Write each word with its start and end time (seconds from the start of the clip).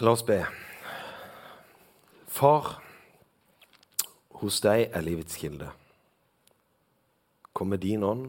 La 0.00 0.12
oss 0.12 0.22
be. 0.22 0.36
Far, 2.30 2.76
hos 4.38 4.60
deg 4.62 4.92
er 4.94 5.02
livets 5.02 5.34
kilde. 5.40 5.72
Kom 7.50 7.72
med 7.72 7.82
din 7.82 8.04
ånd 8.06 8.28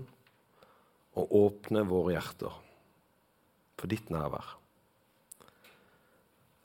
og 1.13 1.35
åpne 1.37 1.83
våre 1.85 2.15
hjerter 2.15 2.55
for 3.77 3.91
ditt 3.91 4.09
nærvær. 4.09 4.55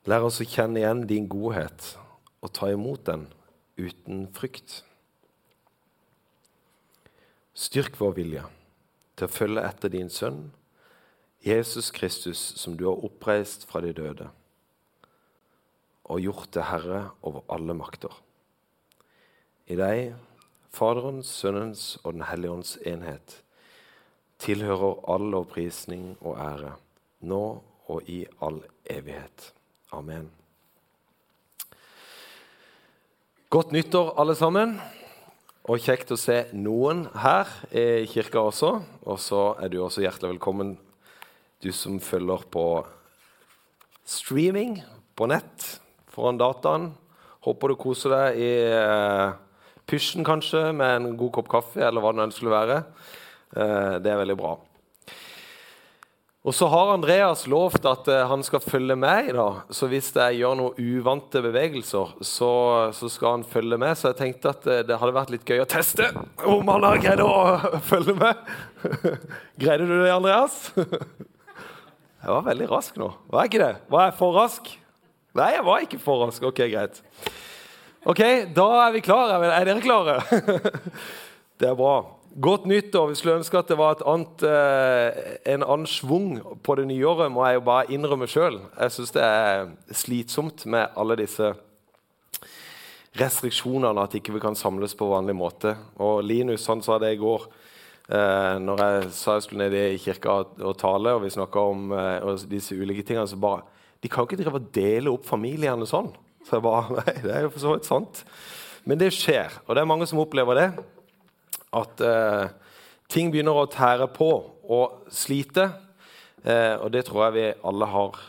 Lær 0.09 0.25
oss 0.25 0.41
å 0.41 0.47
kjenne 0.49 0.81
igjen 0.81 1.03
din 1.11 1.27
godhet 1.29 1.91
og 2.41 2.55
ta 2.57 2.71
imot 2.73 3.05
den 3.05 3.27
uten 3.77 4.23
frykt. 4.33 4.79
Styrk 7.53 8.01
vår 8.01 8.17
vilje 8.23 8.47
til 9.19 9.29
å 9.29 9.35
følge 9.35 9.67
etter 9.69 9.93
din 9.93 10.09
sønn, 10.09 10.47
Jesus 11.45 11.93
Kristus, 11.93 12.41
som 12.57 12.79
du 12.81 12.87
har 12.89 13.05
oppreist 13.05 13.69
fra 13.69 13.85
de 13.85 13.93
døde, 13.93 14.31
og 16.05 16.21
gjort 16.21 16.51
til 16.53 16.67
Herre 16.69 17.01
over 17.25 17.45
alle 17.53 17.77
makter. 17.77 18.13
I 19.67 19.77
deg, 19.81 20.15
Faderens, 20.75 21.31
Sønnens 21.31 21.85
og 22.03 22.17
Den 22.17 22.27
hellige 22.29 22.53
ånds 22.53 22.75
enhet, 22.85 23.39
tilhører 24.43 25.01
all 25.09 25.31
lovprisning 25.33 26.17
og 26.21 26.37
ære, 26.37 26.75
nå 27.25 27.45
og 27.89 28.11
i 28.11 28.25
all 28.43 28.61
evighet. 28.91 29.53
Amen. 29.93 30.29
Godt 33.49 33.73
nyttår, 33.73 34.13
alle 34.19 34.35
sammen. 34.35 34.77
Og 35.65 35.81
kjekt 35.81 36.11
å 36.13 36.19
se 36.21 36.43
noen 36.53 37.07
her 37.17 37.49
i 37.73 38.05
kirka 38.11 38.43
også. 38.51 38.75
Og 39.09 39.21
så 39.23 39.55
er 39.63 39.71
du 39.73 39.79
også 39.81 40.03
hjertelig 40.05 40.35
velkommen, 40.35 40.75
du 41.63 41.71
som 41.73 41.97
følger 42.03 42.45
på 42.53 42.67
streaming 44.05 44.83
på 45.17 45.31
nett 45.31 45.79
foran 46.15 46.39
dataen. 46.41 46.93
Håper 47.45 47.73
du 47.73 47.81
koser 47.81 48.15
deg 48.15 48.39
i 48.41 48.53
eh, 48.73 49.33
pysjen 49.91 50.25
kanskje, 50.25 50.71
med 50.73 51.01
en 51.01 51.17
god 51.21 51.35
kopp 51.39 51.51
kaffe, 51.59 51.83
eller 51.85 52.01
hva 52.01 52.15
det 52.15 52.23
nå 52.23 52.31
skulle 52.33 52.55
være. 52.55 52.79
Eh, 53.55 53.99
det 54.05 54.13
er 54.13 54.23
veldig 54.23 54.39
bra. 54.39 54.55
Og 56.45 56.53
så 56.53 56.67
har 56.69 56.91
Andreas 56.93 57.47
lovt 57.49 57.87
at 57.89 58.09
uh, 58.13 58.27
han 58.29 58.43
skal 58.45 58.61
følge 58.61 58.93
med 59.01 59.31
i 59.31 59.33
dag. 59.33 59.63
Så 59.73 59.87
hvis 59.89 60.11
jeg 60.13 60.43
gjør 60.43 60.59
noen 60.59 60.77
uvante 60.77 61.41
bevegelser, 61.41 62.11
så, 62.21 62.51
så, 62.93 63.09
skal 63.09 63.39
han 63.39 63.47
følge 63.49 63.79
med. 63.81 63.97
Så 63.97 64.11
jeg 64.11 64.19
tenkte 64.19 64.53
at 64.53 64.69
det 64.85 64.99
hadde 65.01 65.17
vært 65.17 65.33
litt 65.33 65.49
gøy 65.49 65.63
å 65.65 65.69
teste 65.73 66.11
om 66.45 66.69
han 66.69 66.85
har 66.85 67.01
greid 67.01 67.25
å 67.25 67.33
følge 67.91 68.19
med. 68.21 68.53
Greide 69.65 69.89
du 69.89 69.97
det, 69.97 70.13
Andreas? 70.13 70.61
jeg 72.21 72.29
var 72.29 72.45
veldig 72.53 72.73
rask 72.77 73.01
nå. 73.01 73.09
Var 73.33 73.47
jeg 73.47 73.55
ikke 73.55 73.65
det? 73.65 73.75
Var 73.97 74.11
jeg 74.11 74.19
for 74.21 74.43
rask? 74.43 74.75
Nei, 75.35 75.51
jeg 75.57 75.65
var 75.67 75.83
ikke 75.83 75.99
for 75.99 76.21
rask. 76.23 76.45
Ok, 76.47 76.61
greit. 76.71 77.01
Ok, 78.07 78.21
Da 78.55 78.67
er 78.85 78.93
vi 78.95 79.01
klare. 79.03 79.41
Er 79.51 79.65
dere 79.67 79.83
klare? 79.83 80.21
det 81.59 81.73
er 81.73 81.75
bra. 81.75 81.97
Godt 82.39 82.69
nyttår. 82.71 83.09
Vi 83.11 83.19
skulle 83.19 83.41
ønske 83.41 83.59
at 83.59 83.73
det 83.73 83.79
var 83.79 83.99
annet, 84.07 84.45
eh, 84.47 85.35
en 85.57 85.67
annen 85.67 85.91
schwung 85.91 86.39
på 86.63 86.79
det 86.79 86.87
nye 86.87 87.07
året, 87.11 87.33
må 87.35 87.43
jeg 87.49 87.59
jo 87.59 87.67
bare 87.67 87.91
innrømme 87.91 88.31
sjøl. 88.31 88.61
Jeg 88.79 88.95
syns 88.95 89.15
det 89.17 89.27
er 89.27 89.67
slitsomt 89.91 90.67
med 90.71 90.95
alle 90.95 91.19
disse 91.19 91.51
restriksjonene, 93.19 94.07
at 94.07 94.15
ikke 94.15 94.39
vi 94.39 94.43
kan 94.43 94.55
samles 94.59 94.95
på 94.95 95.11
vanlig 95.11 95.35
måte. 95.35 95.75
Og 95.99 96.23
Linus 96.23 96.71
han 96.71 96.83
sa 96.83 97.03
det 97.03 97.17
i 97.17 97.23
går 97.23 97.51
eh, 97.51 98.57
når 98.63 98.87
jeg 98.87 99.15
sa 99.19 99.39
jeg 99.39 99.49
skulle 99.49 99.67
ned 99.67 99.81
i 99.83 100.03
kirka 100.03 100.45
og 100.47 100.79
tale, 100.79 101.19
og 101.19 101.27
vi 101.27 101.35
snakka 101.35 101.71
om 101.75 101.91
eh, 101.91 102.35
disse 102.51 102.79
ulike 102.79 103.03
tingene. 103.03 103.27
så 103.27 103.39
bare, 103.39 103.74
De 104.05 104.11
kan 104.13 104.21
jo 104.21 104.29
ikke 104.29 104.43
drive 104.43 104.61
og 104.61 104.69
dele 104.77 105.13
opp 105.15 105.25
familiene 105.25 105.89
sånn. 105.89 106.11
Så 106.45 106.59
jeg 106.59 106.67
bare 106.67 106.93
Nei, 106.99 107.15
det 107.25 107.33
er 107.33 107.47
jo 107.47 107.55
for 107.55 107.63
så 107.63 107.73
vidt 107.73 107.89
sant. 107.89 108.21
Men 108.85 109.01
det 109.01 109.15
skjer, 109.17 109.63
og 109.65 109.73
det 109.73 109.81
er 109.81 109.89
mange 109.89 110.09
som 110.11 110.21
opplever 110.21 110.61
det 110.61 110.69
at 111.75 112.03
eh, 112.05 112.51
ting 113.11 113.33
begynner 113.33 113.57
å 113.57 113.71
tære 113.71 114.11
på 114.15 114.29
og 114.71 115.09
slite. 115.13 115.71
Eh, 116.45 116.77
og 116.77 116.93
det 116.93 117.07
tror 117.09 117.25
jeg 117.25 117.37
vi 117.39 117.47
alle 117.65 117.89
har 117.91 118.21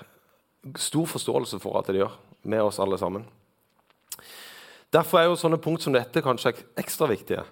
stor 0.81 1.11
forståelse 1.11 1.59
for 1.61 1.77
at 1.77 1.91
det 1.91 1.99
gjør, 1.99 2.15
med 2.47 2.63
oss 2.63 2.79
alle 2.81 2.97
sammen. 2.97 3.27
Derfor 4.95 5.19
er 5.19 5.27
jo 5.27 5.37
sånne 5.37 5.59
punkt 5.61 5.83
som 5.83 5.93
dette 5.93 6.23
kanskje 6.23 6.55
ekstra 6.79 7.09
viktige. 7.11 7.43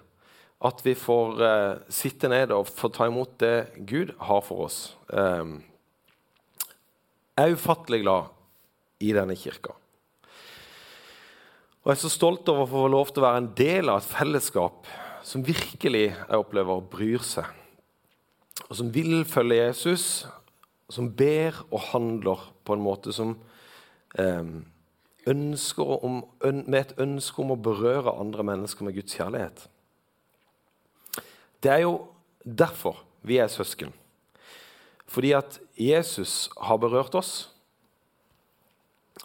At 0.64 0.80
vi 0.86 0.96
får 0.96 1.44
eh, 1.44 1.70
sitte 1.92 2.32
ned 2.32 2.56
og 2.56 2.72
få 2.72 2.88
ta 2.88 3.10
imot 3.10 3.36
det 3.42 3.84
Gud 3.84 4.14
har 4.24 4.42
for 4.46 4.64
oss. 4.70 4.78
Eh, 5.12 5.44
er 7.38 7.54
ufattelig 7.54 8.02
glad 8.04 8.30
i 9.02 9.12
denne 9.14 9.36
kirka. 9.38 9.74
Og 11.84 11.90
jeg 11.90 11.98
er 11.98 12.04
så 12.04 12.12
stolt 12.12 12.48
over 12.48 12.64
å 12.64 12.70
få 12.70 12.84
lov 12.88 13.10
til 13.12 13.20
å 13.20 13.26
være 13.26 13.42
en 13.42 13.50
del 13.58 13.90
av 13.92 14.00
et 14.00 14.08
fellesskap 14.08 14.88
som 15.24 15.44
virkelig 15.44 16.06
jeg 16.12 16.38
opplever 16.38 16.84
bryr 16.92 17.24
seg, 17.24 17.48
og 18.68 18.76
som 18.78 18.92
vil 18.92 19.24
følge 19.28 19.58
Jesus, 19.60 20.06
som 20.92 21.10
ber 21.16 21.56
og 21.70 21.90
handler 21.90 22.46
på 22.64 22.76
en 22.76 22.84
måte 22.84 23.12
som 23.12 23.34
eh, 24.20 24.44
om, 25.26 26.18
med 26.44 26.78
et 26.78 26.96
ønske 27.00 27.40
om 27.40 27.54
å 27.54 27.60
berøre 27.60 28.16
andre 28.20 28.44
mennesker 28.46 28.84
med 28.84 28.96
Guds 28.98 29.16
kjærlighet. 29.16 29.66
Det 31.64 31.72
er 31.72 31.84
jo 31.86 31.94
derfor 32.44 33.00
vi 33.24 33.40
er 33.40 33.48
søsken. 33.48 33.92
Fordi 35.14 35.30
at 35.36 35.60
Jesus 35.78 36.48
har 36.58 36.80
berørt 36.82 37.14
oss. 37.14 37.32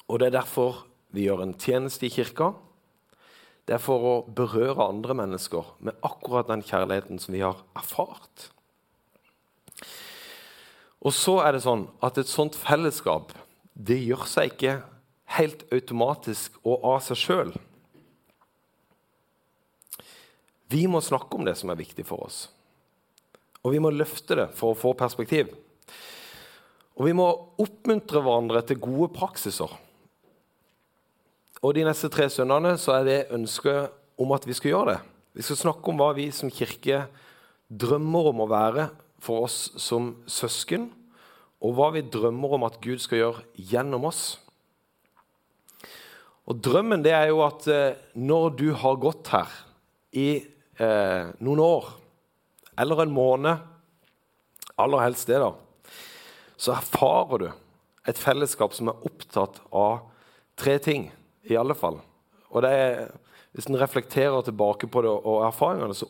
Og 0.06 0.20
det 0.22 0.30
er 0.30 0.40
derfor 0.42 0.84
vi 1.16 1.26
gjør 1.26 1.42
en 1.48 1.56
tjeneste 1.58 2.06
i 2.06 2.14
kirka. 2.14 2.52
Det 3.66 3.78
er 3.78 3.82
for 3.82 4.06
å 4.06 4.14
berøre 4.26 4.86
andre 4.86 5.16
mennesker 5.18 5.74
med 5.86 5.98
akkurat 6.06 6.50
den 6.50 6.62
kjærligheten 6.66 7.22
som 7.22 7.34
vi 7.34 7.42
har 7.42 7.58
erfart. 7.78 8.50
Og 11.00 11.14
så 11.16 11.40
er 11.46 11.56
det 11.56 11.64
sånn 11.64 11.88
at 12.06 12.18
et 12.20 12.30
sånt 12.30 12.58
fellesskap 12.60 13.34
det 13.74 13.98
gjør 14.02 14.26
seg 14.28 14.54
ikke 14.54 14.80
helt 15.38 15.64
automatisk 15.74 16.58
og 16.66 16.86
av 16.92 17.00
seg 17.06 17.22
sjøl. 17.22 17.54
Vi 20.70 20.84
må 20.92 21.02
snakke 21.02 21.38
om 21.38 21.48
det 21.48 21.56
som 21.58 21.72
er 21.72 21.80
viktig 21.80 22.06
for 22.06 22.28
oss. 22.28 22.44
Og 23.64 23.74
vi 23.74 23.82
må 23.82 23.90
løfte 23.94 24.38
det 24.38 24.50
for 24.58 24.74
å 24.74 24.78
få 24.78 24.94
perspektiv. 24.98 25.50
Og 27.00 27.08
vi 27.08 27.16
må 27.16 27.30
oppmuntre 27.64 28.20
hverandre 28.20 28.62
til 28.68 28.82
gode 28.84 29.08
praksiser. 29.16 29.72
Og 31.64 31.76
de 31.76 31.86
neste 31.88 32.10
tre 32.12 32.28
søndagene 32.32 32.76
så 32.80 32.98
er 32.98 33.08
det 33.08 33.20
ønsket 33.36 33.96
om 34.20 34.36
at 34.36 34.46
vi 34.48 34.56
skal 34.56 34.74
gjøre 34.74 34.94
det. 34.94 35.00
Vi 35.40 35.46
skal 35.48 35.60
snakke 35.62 35.92
om 35.92 36.00
hva 36.00 36.12
vi 36.18 36.28
som 36.36 36.52
kirke 36.52 37.06
drømmer 37.70 38.32
om 38.34 38.44
å 38.44 38.50
være 38.52 38.90
for 39.24 39.46
oss 39.48 39.70
som 39.80 40.14
søsken, 40.28 40.90
og 41.60 41.76
hva 41.76 41.90
vi 41.96 42.04
drømmer 42.08 42.56
om 42.56 42.66
at 42.68 42.80
Gud 42.84 43.00
skal 43.04 43.22
gjøre 43.22 43.46
gjennom 43.72 44.08
oss. 44.08 44.24
Og 46.50 46.60
Drømmen 46.66 47.04
det 47.06 47.14
er 47.14 47.30
jo 47.30 47.44
at 47.46 47.68
eh, 47.70 48.00
når 48.18 48.56
du 48.58 48.70
har 48.80 49.00
gått 49.00 49.30
her 49.36 49.52
i 50.18 50.30
eh, 50.82 51.32
noen 51.46 51.62
år, 51.62 51.92
eller 52.80 53.04
en 53.04 53.14
måned, 53.14 53.68
aller 54.80 55.04
helst 55.04 55.30
det, 55.30 55.42
da, 55.44 55.52
så 56.60 56.76
erfarer 56.76 57.44
du 57.46 57.50
et 58.10 58.20
fellesskap 58.20 58.76
som 58.76 58.92
er 58.92 59.08
opptatt 59.08 59.62
av 59.72 60.10
tre 60.60 60.76
ting 60.84 61.08
i 61.48 61.56
alle 61.60 61.76
fall. 61.78 62.02
Og 62.52 62.66
er, 62.68 63.08
Hvis 63.52 63.66
en 63.66 63.80
reflekterer 63.82 64.44
tilbake 64.46 64.88
på 64.88 65.02
det 65.02 65.10
og 65.10 65.46
erfaringene, 65.48 65.96
så 65.96 66.06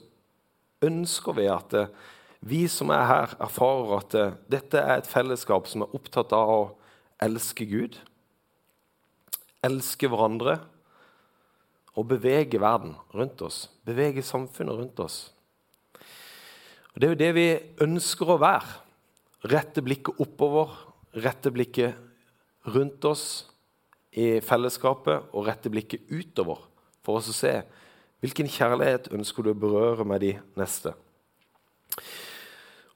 ønsker 0.83 1.37
vi 1.37 1.45
at 1.47 1.69
det, 1.71 1.85
vi 2.41 2.65
som 2.67 2.91
er 2.91 3.05
her, 3.07 3.35
erfarer 3.39 3.93
at 3.97 4.11
det, 4.11 4.25
dette 4.51 4.79
er 4.79 4.99
et 4.99 5.07
fellesskap 5.07 5.67
som 5.67 5.83
er 5.83 5.95
opptatt 5.95 6.35
av 6.35 6.51
å 6.51 6.59
elske 7.23 7.67
Gud, 7.67 7.95
elske 9.63 10.07
hverandre 10.07 10.57
og 11.95 12.07
bevege 12.11 12.61
verden 12.61 12.95
rundt 13.15 13.41
oss. 13.43 13.67
Bevege 13.87 14.23
samfunnet 14.23 14.77
rundt 14.79 14.99
oss. 15.03 15.17
Og 16.93 17.01
Det 17.01 17.07
er 17.07 17.15
jo 17.15 17.23
det 17.23 17.33
vi 17.35 17.49
ønsker 17.87 18.35
å 18.35 18.39
være. 18.39 18.88
Rette 19.47 19.83
blikket 19.85 20.19
oppover, 20.19 20.73
rette 21.15 21.51
blikket 21.51 21.95
rundt 22.67 23.05
oss 23.07 23.27
i 24.11 24.39
fellesskapet 24.43 25.29
og 25.31 25.45
rette 25.47 25.71
blikket 25.71 26.09
utover 26.11 26.65
for 27.05 27.19
oss 27.19 27.29
å 27.31 27.35
se 27.35 27.53
hvilken 28.19 28.49
kjærlighet 28.51 29.07
ønsker 29.15 29.45
du 29.45 29.53
å 29.53 29.61
berøre 29.61 30.03
med 30.07 30.25
de 30.25 30.33
neste. 30.59 30.91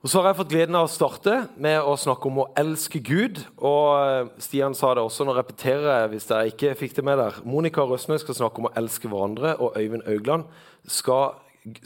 Og 0.03 0.11
Så 0.11 0.19
har 0.19 0.33
jeg 0.33 0.39
fått 0.41 0.51
gleden 0.51 0.75
av 0.75 0.89
å 0.89 0.91
starte 0.91 1.37
med 1.55 1.77
å 1.79 1.93
snakke 1.95 2.27
om 2.27 2.41
å 2.43 2.49
elske 2.59 2.99
Gud. 2.99 3.39
Og 3.55 3.85
eh, 4.03 4.33
Stian 4.43 4.75
sa 4.75 4.89
det 4.91 5.05
også, 5.05 5.23
nå 5.23 5.31
repeterer 5.37 5.87
jeg 5.93 6.09
hvis 6.11 6.27
dere 6.27 6.49
ikke 6.51 6.73
fikk 6.75 6.97
det 6.97 7.05
med 7.07 7.21
der. 7.21 7.37
Monica 7.47 7.85
Røsnøy 7.87 8.19
skal 8.19 8.35
snakke 8.35 8.59
om 8.59 8.67
å 8.67 8.73
elske 8.81 9.07
hverandre, 9.07 9.55
og 9.63 9.79
Øyvind 9.79 10.03
Augland 10.11 10.51
skal 10.91 11.37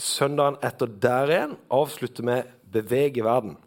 søndagen 0.02 0.58
etter 0.66 0.90
der 0.90 1.36
igjen 1.36 1.56
avslutte 1.70 2.26
med 2.26 2.50
'Bevege 2.66 3.22
verden'. 3.22 3.60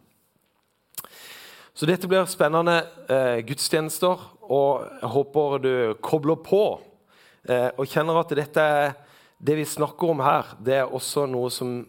Så 1.73 1.87
dette 1.87 2.07
blir 2.09 2.27
spennende 2.27 2.81
eh, 3.07 3.39
gudstjenester 3.47 4.19
og 4.51 4.83
jeg 4.99 5.11
håper 5.13 5.57
du 5.63 5.73
kobler 6.03 6.39
på 6.43 6.63
eh, 7.47 7.69
og 7.77 7.87
kjenner 7.87 8.19
at 8.19 8.33
dette 8.35 8.65
det 9.41 9.55
vi 9.57 9.65
snakker 9.65 10.11
om 10.13 10.19
her, 10.21 10.51
det 10.61 10.75
er 10.83 10.91
også 10.93 11.23
noe 11.25 11.49
som 11.49 11.79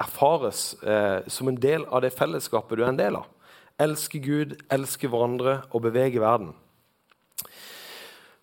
erfares 0.00 0.72
eh, 0.82 1.20
som 1.30 1.52
en 1.52 1.58
del 1.60 1.84
av 1.86 2.02
det 2.02 2.14
fellesskapet 2.16 2.78
du 2.78 2.82
er 2.82 2.90
en 2.90 2.98
del 2.98 3.18
av. 3.20 3.28
Elske 3.78 4.18
Gud, 4.24 4.56
elske 4.72 5.08
hverandre 5.12 5.60
og 5.70 5.84
bevege 5.84 6.22
verden. 6.22 6.50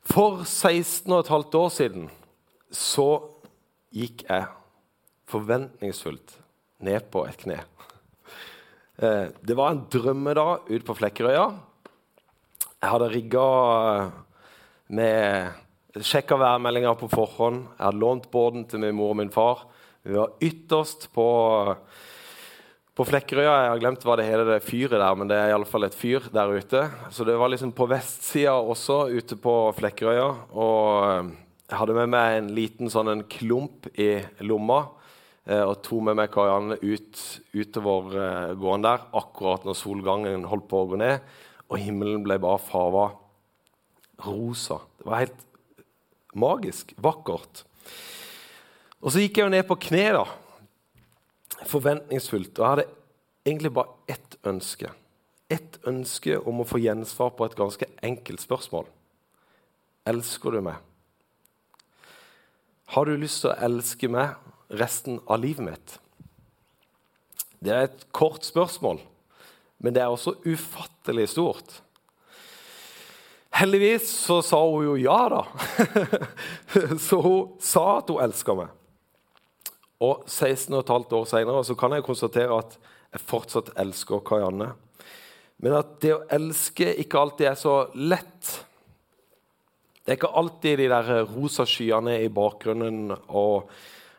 For 0.08 0.46
16 0.46 1.10
15 1.10 1.60
år 1.60 1.70
siden 1.74 2.08
så 2.72 3.10
gikk 3.94 4.24
jeg 4.30 4.48
forventningsfullt 5.32 6.38
ned 6.86 7.10
på 7.12 7.26
et 7.28 7.40
kne. 7.44 7.60
Eh, 8.98 9.26
det 9.42 9.56
var 9.58 9.72
en 9.72 9.86
drømmedag 9.90 10.68
ute 10.70 10.86
på 10.86 10.94
Flekkerøya. 10.94 11.48
Jeg 12.78 12.92
hadde 12.92 13.10
rigga 13.10 13.46
med 14.94 16.04
Sjekka 16.04 16.38
værmeldinga 16.38 16.94
på 17.00 17.10
forhånd. 17.10 17.64
Jeg 17.74 17.88
hadde 17.88 18.02
lånt 18.04 18.30
båten 18.30 18.68
til 18.70 18.84
min 18.84 18.94
mor 18.94 19.16
og 19.16 19.18
min 19.18 19.34
far. 19.34 19.66
Vi 20.06 20.14
var 20.14 20.36
ytterst 20.44 21.08
på, 21.16 21.26
på 22.94 23.08
Flekkerøya. 23.10 23.56
Jeg 23.64 23.72
har 23.72 23.82
glemt 23.82 24.06
hva 24.06 24.20
det 24.20 24.28
heter, 24.30 24.46
det 24.52 24.62
fyret 24.68 25.00
der, 25.00 25.18
men 25.18 25.32
det 25.32 25.42
er 25.42 25.56
iallfall 25.56 25.88
et 25.90 25.98
fyr 25.98 26.30
der 26.30 26.54
ute. 26.54 26.86
Så 27.10 27.26
det 27.26 27.40
var 27.40 27.50
liksom 27.50 27.74
på 27.74 27.90
vestsida 27.90 28.60
også, 28.60 29.08
ute 29.10 29.40
på 29.42 29.56
Flekkerøya. 29.80 30.30
Og 30.54 30.84
eh, 31.08 31.34
jeg 31.72 31.82
hadde 31.82 31.98
med 31.98 32.14
meg 32.14 32.38
en 32.38 32.54
liten 32.54 32.94
sånn 32.94 33.10
en 33.10 33.26
klump 33.26 33.90
i 33.98 34.20
lomma. 34.46 34.84
Eh, 35.44 35.64
og 35.64 35.82
tok 35.84 36.06
med 36.08 36.16
meg 36.22 36.32
Karianne 36.32 36.78
ut 36.80 37.22
utover 37.52 38.16
eh, 38.16 38.54
gården 38.56 38.86
der 38.86 39.04
akkurat 39.20 39.66
når 39.68 39.76
solgangen 39.76 40.48
holdt 40.48 40.70
på 40.72 40.84
å 40.84 40.88
gå 40.94 41.00
ned. 41.02 41.20
Og 41.68 41.82
himmelen 41.82 42.24
ble 42.24 42.38
bare 42.40 42.62
farva 42.64 43.10
rosa. 44.24 44.80
Det 45.00 45.08
var 45.10 45.24
helt 45.26 45.44
magisk, 46.40 46.94
vakkert. 47.04 47.66
Og 49.04 49.12
så 49.12 49.20
gikk 49.20 49.40
jeg 49.40 49.50
jo 49.50 49.54
ned 49.54 49.68
på 49.68 49.80
kne, 49.90 50.06
da. 50.16 50.24
Forventningsfullt. 51.68 52.56
Og 52.56 52.64
jeg 52.64 52.72
hadde 52.72 52.88
egentlig 53.44 53.74
bare 53.76 54.16
ett 54.16 54.38
ønske. 54.48 54.94
Ett 55.52 55.76
ønske 55.90 56.40
om 56.40 56.64
å 56.64 56.68
få 56.68 56.80
gjensvar 56.80 57.34
på 57.36 57.50
et 57.50 57.58
ganske 57.60 57.90
enkelt 58.06 58.42
spørsmål. 58.42 58.88
Elsker 60.08 60.56
du 60.56 60.64
meg? 60.64 60.80
Har 62.96 63.08
du 63.08 63.18
lyst 63.18 63.44
til 63.44 63.52
å 63.52 63.60
elske 63.68 64.08
meg 64.12 64.38
resten 64.74 65.22
av 65.26 65.42
livet 65.44 65.66
mitt? 65.68 65.96
Det 67.64 67.72
er 67.72 67.88
et 67.88 68.06
kort 68.12 68.44
spørsmål, 68.46 69.00
men 69.80 69.96
det 69.96 70.04
er 70.04 70.12
også 70.12 70.36
ufattelig 70.44 71.30
stort. 71.32 71.80
Heldigvis 73.54 74.10
så 74.10 74.40
sa 74.42 74.60
hun 74.66 74.88
jo 74.88 74.96
ja, 74.98 75.20
da. 75.30 75.44
så 77.08 77.20
hun 77.22 77.54
sa 77.62 78.00
at 78.00 78.10
hun 78.10 78.24
elska 78.26 78.56
meg. 78.58 78.72
Og 80.04 80.26
16 80.28 80.74
15 80.82 81.16
år 81.20 81.28
seinere 81.30 81.78
kan 81.80 81.96
jeg 81.96 82.06
konstatere 82.06 82.58
at 82.58 82.76
jeg 83.14 83.24
fortsatt 83.30 83.72
elsker 83.80 84.24
Karianne. 84.26 84.74
Men 85.64 85.78
at 85.78 85.96
det 86.04 86.16
å 86.16 86.24
elske 86.34 86.90
ikke 87.04 87.22
alltid 87.22 87.52
er 87.52 87.60
så 87.60 87.76
lett. 87.96 88.54
Det 90.04 90.12
er 90.12 90.18
ikke 90.18 90.34
alltid 90.42 90.82
de 90.82 90.90
der 90.92 91.12
rosa 91.30 91.64
skyene 91.70 92.18
i 92.26 92.32
bakgrunnen 92.34 93.14
og 93.30 93.70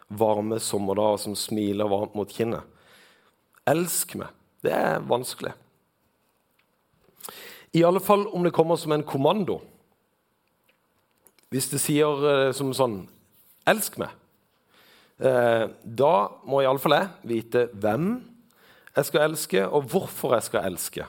varme 0.08 0.60
sommerdager 0.60 1.20
som 1.24 1.36
smiler 1.38 1.88
varmt 1.90 2.14
mot 2.18 2.30
kinnet. 2.30 2.64
Elsk 3.68 4.16
meg. 4.20 4.32
Det 4.64 4.72
er 4.72 5.04
vanskelig. 5.04 5.52
I 7.74 7.82
alle 7.84 8.00
fall 8.00 8.26
om 8.30 8.44
det 8.44 8.54
kommer 8.54 8.78
som 8.80 8.92
en 8.94 9.06
kommando. 9.06 9.58
Hvis 11.50 11.70
det 11.72 11.80
sier 11.82 12.28
eh, 12.30 12.52
som 12.52 12.72
sånn 12.74 13.08
'Elsk 13.66 13.96
meg', 13.98 14.12
eh, 15.18 15.68
da 15.84 16.14
må 16.44 16.60
iallfall 16.60 16.92
jeg 16.98 17.08
vite 17.24 17.68
hvem 17.72 18.22
jeg 18.96 19.04
skal 19.04 19.30
elske, 19.30 19.66
og 19.66 19.88
hvorfor 19.90 20.34
jeg 20.34 20.42
skal 20.42 20.64
elske. 20.68 21.06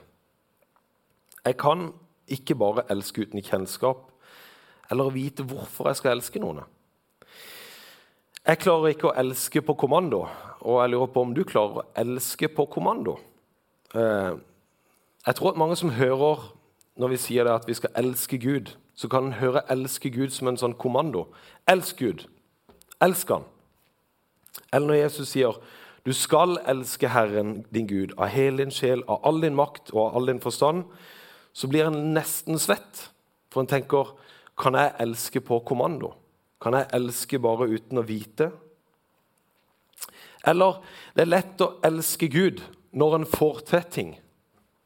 Jeg 1.45 1.57
kan 1.57 1.93
ikke 2.27 2.55
bare 2.57 2.85
elske 2.89 3.21
uten 3.21 3.41
kjennskap 3.41 4.09
eller 4.89 5.13
vite 5.13 5.43
hvorfor 5.43 5.89
jeg 5.89 5.99
skal 5.99 6.17
elske 6.17 6.41
noen. 6.41 6.63
Jeg 8.45 8.59
klarer 8.61 8.91
ikke 8.93 9.07
å 9.09 9.15
elske 9.17 9.61
på 9.65 9.73
kommando, 9.73 10.19
og 10.61 10.75
jeg 10.77 10.91
lurer 10.93 11.07
på 11.09 11.21
om 11.25 11.31
du 11.33 11.39
klarer 11.49 11.79
å 11.81 11.85
elske 11.97 12.45
på 12.53 12.67
kommando. 12.69 13.15
Eh, 13.89 14.35
jeg 15.25 15.37
tror 15.39 15.49
at 15.49 15.57
mange 15.57 15.77
som 15.79 15.89
hører 15.89 16.43
når 17.01 17.15
vi 17.15 17.17
sier 17.23 17.49
at 17.49 17.65
vi 17.65 17.73
skal 17.73 17.95
elske 17.97 18.37
Gud, 18.37 18.75
så 18.93 19.09
kan 19.09 19.25
en 19.25 19.39
høre 19.39 19.63
'elske 19.65 20.11
Gud' 20.13 20.29
som 20.29 20.47
en 20.47 20.57
sånn 20.57 20.77
kommando. 20.77 21.25
Elsk 21.67 21.97
Gud. 21.97 22.27
Elsk 23.01 23.29
Han. 23.29 23.43
Eller 24.71 24.87
når 24.87 24.95
Jesus 24.95 25.29
sier 25.29 25.57
'du 26.05 26.13
skal 26.13 26.59
elske 26.67 27.07
Herren 27.07 27.65
din 27.73 27.87
Gud' 27.87 28.13
av 28.17 28.27
hele 28.27 28.57
din 28.57 28.71
sjel, 28.71 29.03
av 29.07 29.21
all 29.23 29.41
din 29.41 29.55
makt 29.55 29.91
og 29.91 30.05
av 30.05 30.15
all 30.15 30.25
din 30.27 30.39
forstand', 30.39 30.85
så 31.53 31.67
blir 31.67 31.87
en 31.87 32.13
nesten 32.13 32.59
svett. 32.59 33.09
For 33.49 33.61
en 33.61 33.67
tenker 33.67 34.13
'kan 34.55 34.73
jeg 34.73 34.93
elske 34.99 35.41
på 35.41 35.59
kommando'? 35.65 36.13
Kan 36.61 36.77
jeg 36.77 36.89
elske 36.95 37.39
bare 37.41 37.67
uten 37.71 37.99
å 37.99 38.05
vite? 38.05 38.49
Eller 40.45 40.79
det 41.15 41.25
er 41.25 41.33
lett 41.33 41.63
å 41.63 41.73
elske 41.85 42.29
Gud 42.31 42.61
når 42.95 43.19
en 43.19 43.27
får 43.29 43.65
til 43.71 43.89
ting. 43.91 44.13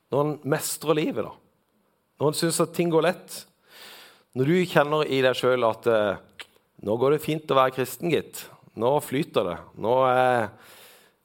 Når 0.10 0.26
en 0.26 0.34
mestrer 0.50 0.98
livet. 0.98 1.28
da. 1.28 1.34
Når 2.20 2.32
en 2.32 2.40
syns 2.40 2.62
at 2.64 2.74
ting 2.76 2.90
går 2.92 3.06
lett. 3.06 3.44
Når 4.36 4.50
du 4.50 4.56
kjenner 4.72 5.10
i 5.10 5.22
deg 5.26 5.38
sjøl 5.38 5.66
at 5.68 5.88
eh, 5.90 6.18
'nå 6.80 6.96
går 6.96 7.12
det 7.12 7.24
fint 7.26 7.52
å 7.52 7.58
være 7.58 7.76
kristen, 7.76 8.12
gitt'. 8.12 8.46
Nå 8.80 8.94
flyter 9.04 9.44
det. 9.44 9.58
Nå 9.84 9.96
er 10.08 10.50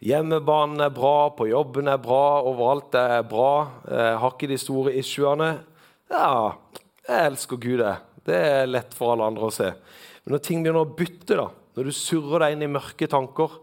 hjemmebanen 0.02 0.82
er 0.82 0.90
bra, 0.90 1.30
på 1.30 1.46
jobben 1.46 1.88
er 1.88 2.00
bra, 2.02 2.42
overalt 2.42 2.96
er 2.98 3.22
bra. 3.22 3.68
Jeg 3.86 4.16
har 4.18 4.34
ikke 4.34 4.50
de 4.50 4.58
store 4.58 4.94
issuene. 4.98 5.50
Ja, 6.10 6.56
jeg 7.06 7.28
elsker 7.30 7.60
Gud, 7.60 7.78
det. 7.84 7.94
Det 8.24 8.34
er 8.34 8.66
lett 8.66 8.96
for 8.96 9.12
alle 9.12 9.28
andre 9.30 9.46
å 9.46 9.54
se. 9.54 9.70
Men 10.24 10.36
når 10.36 10.44
ting 10.44 10.64
begynner 10.64 10.86
å 10.86 10.96
bytte, 10.96 11.36
da, 11.36 11.50
når 11.76 11.88
du 11.88 11.96
surrer 11.96 12.44
deg 12.44 12.56
inn 12.56 12.64
i 12.66 12.72
mørke 12.72 13.08
tanker, 13.10 13.58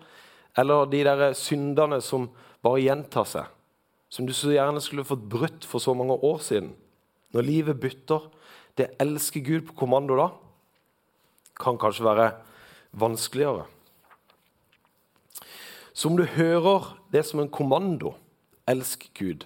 eller 0.59 0.89
de 0.91 1.01
der 1.07 1.33
syndene 1.37 2.01
som 2.03 2.29
bare 2.61 2.83
gjentar 2.83 3.27
seg, 3.29 3.49
som 4.11 4.27
du 4.27 4.33
så 4.35 4.51
gjerne 4.51 4.83
skulle 4.83 5.07
fått 5.07 5.23
brutt 5.31 5.65
for 5.67 5.81
så 5.83 5.95
mange 5.95 6.17
år 6.19 6.41
siden 6.43 6.73
når 7.31 7.47
livet 7.47 7.79
bytter, 7.79 8.25
det 8.75 8.91
elsker 8.99 9.43
Gud 9.45 9.69
på 9.69 9.77
kommando 9.85 10.17
da, 10.19 10.27
kan 11.61 11.77
kanskje 11.79 12.03
være 12.03 12.25
vanskeligere. 12.91 13.63
Så 15.93 16.09
om 16.09 16.17
du 16.19 16.25
hører 16.25 16.91
det 17.11 17.23
som 17.27 17.39
en 17.43 17.51
kommando, 17.51 18.13
elsk 18.67 19.07
Gud, 19.17 19.45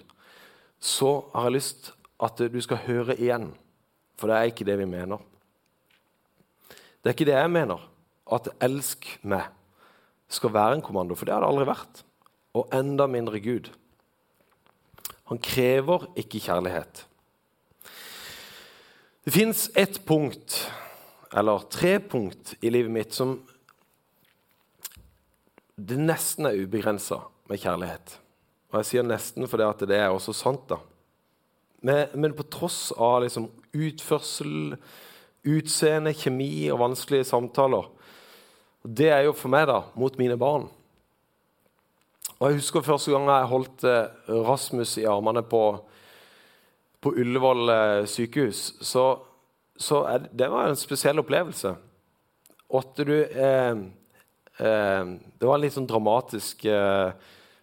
så 0.80 1.28
har 1.34 1.48
jeg 1.48 1.56
lyst 1.58 1.92
at 2.22 2.40
du 2.40 2.58
skal 2.62 2.82
høre 2.86 3.16
igjen. 3.18 3.50
For 4.16 4.30
det 4.30 4.36
er 4.36 4.50
ikke 4.50 4.66
det 4.66 4.78
vi 4.80 4.88
mener. 4.88 5.22
Det 7.06 7.12
er 7.12 7.14
ikke 7.14 7.26
det 7.28 7.36
jeg 7.38 7.50
mener, 7.54 7.82
at 8.34 8.48
'elsk 8.58 9.04
meg' 9.22 9.52
skal 10.28 10.50
være 10.50 10.74
en 10.74 10.82
kommando, 10.82 11.14
for 11.14 11.24
det 11.24 11.34
har 11.34 11.40
det 11.40 11.48
aldri 11.48 11.66
vært. 11.68 12.02
Og 12.52 12.68
enda 12.74 13.06
mindre 13.06 13.38
Gud. 13.38 13.70
Han 15.30 15.38
krever 15.38 16.08
ikke 16.16 16.40
kjærlighet. 16.42 17.06
Det 19.24 19.32
fins 19.32 19.70
ett 19.76 20.00
punkt, 20.06 20.72
eller 21.32 21.62
tre 21.70 22.00
punkt, 22.00 22.56
i 22.60 22.70
livet 22.70 22.90
mitt 22.90 23.14
som 23.14 23.38
det 25.78 25.98
nesten 25.98 26.46
er 26.46 26.58
ubegrensa 26.58 27.20
med 27.46 27.62
kjærlighet. 27.62 28.18
Og 28.72 28.80
jeg 28.80 28.90
sier 28.90 29.06
nesten 29.06 29.46
fordi 29.46 29.86
det 29.86 29.96
er 29.96 30.10
også 30.10 30.34
sant. 30.34 30.68
da. 30.68 30.82
Men, 31.82 32.08
men 32.14 32.34
på 32.34 32.42
tross 32.50 32.90
av 32.98 33.22
liksom 33.22 33.46
utførsel, 33.74 34.74
utseende, 35.46 36.14
kjemi 36.16 36.68
og 36.74 36.80
vanskelige 36.82 37.28
samtaler 37.28 37.86
Det 38.82 39.10
er 39.10 39.26
jo 39.26 39.34
for 39.34 39.50
meg 39.50 39.66
da, 39.66 39.82
mot 39.98 40.18
mine 40.18 40.36
barn. 40.38 40.68
Og 42.36 42.50
Jeg 42.50 42.60
husker 42.60 42.84
første 42.84 43.10
gang 43.10 43.28
jeg 43.30 43.50
holdt 43.50 43.84
eh, 43.88 44.32
Rasmus 44.46 44.98
i 45.00 45.08
armene 45.10 45.42
på 45.42 45.62
på 47.06 47.12
Ullevål 47.14 47.68
eh, 47.68 48.04
sykehus, 48.04 48.74
så, 48.80 49.18
så 49.76 50.02
det, 50.18 50.32
det 50.32 50.48
var 50.50 50.66
en 50.66 50.78
spesiell 50.78 51.20
opplevelse. 51.22 51.74
Åtte 52.74 53.04
du 53.06 53.14
eh, 53.22 53.76
eh, 54.58 55.04
Det 55.38 55.46
var 55.46 55.54
en 55.54 55.62
litt 55.62 55.76
sånn 55.76 55.86
dramatisk 55.86 56.64
eh, 56.66 57.12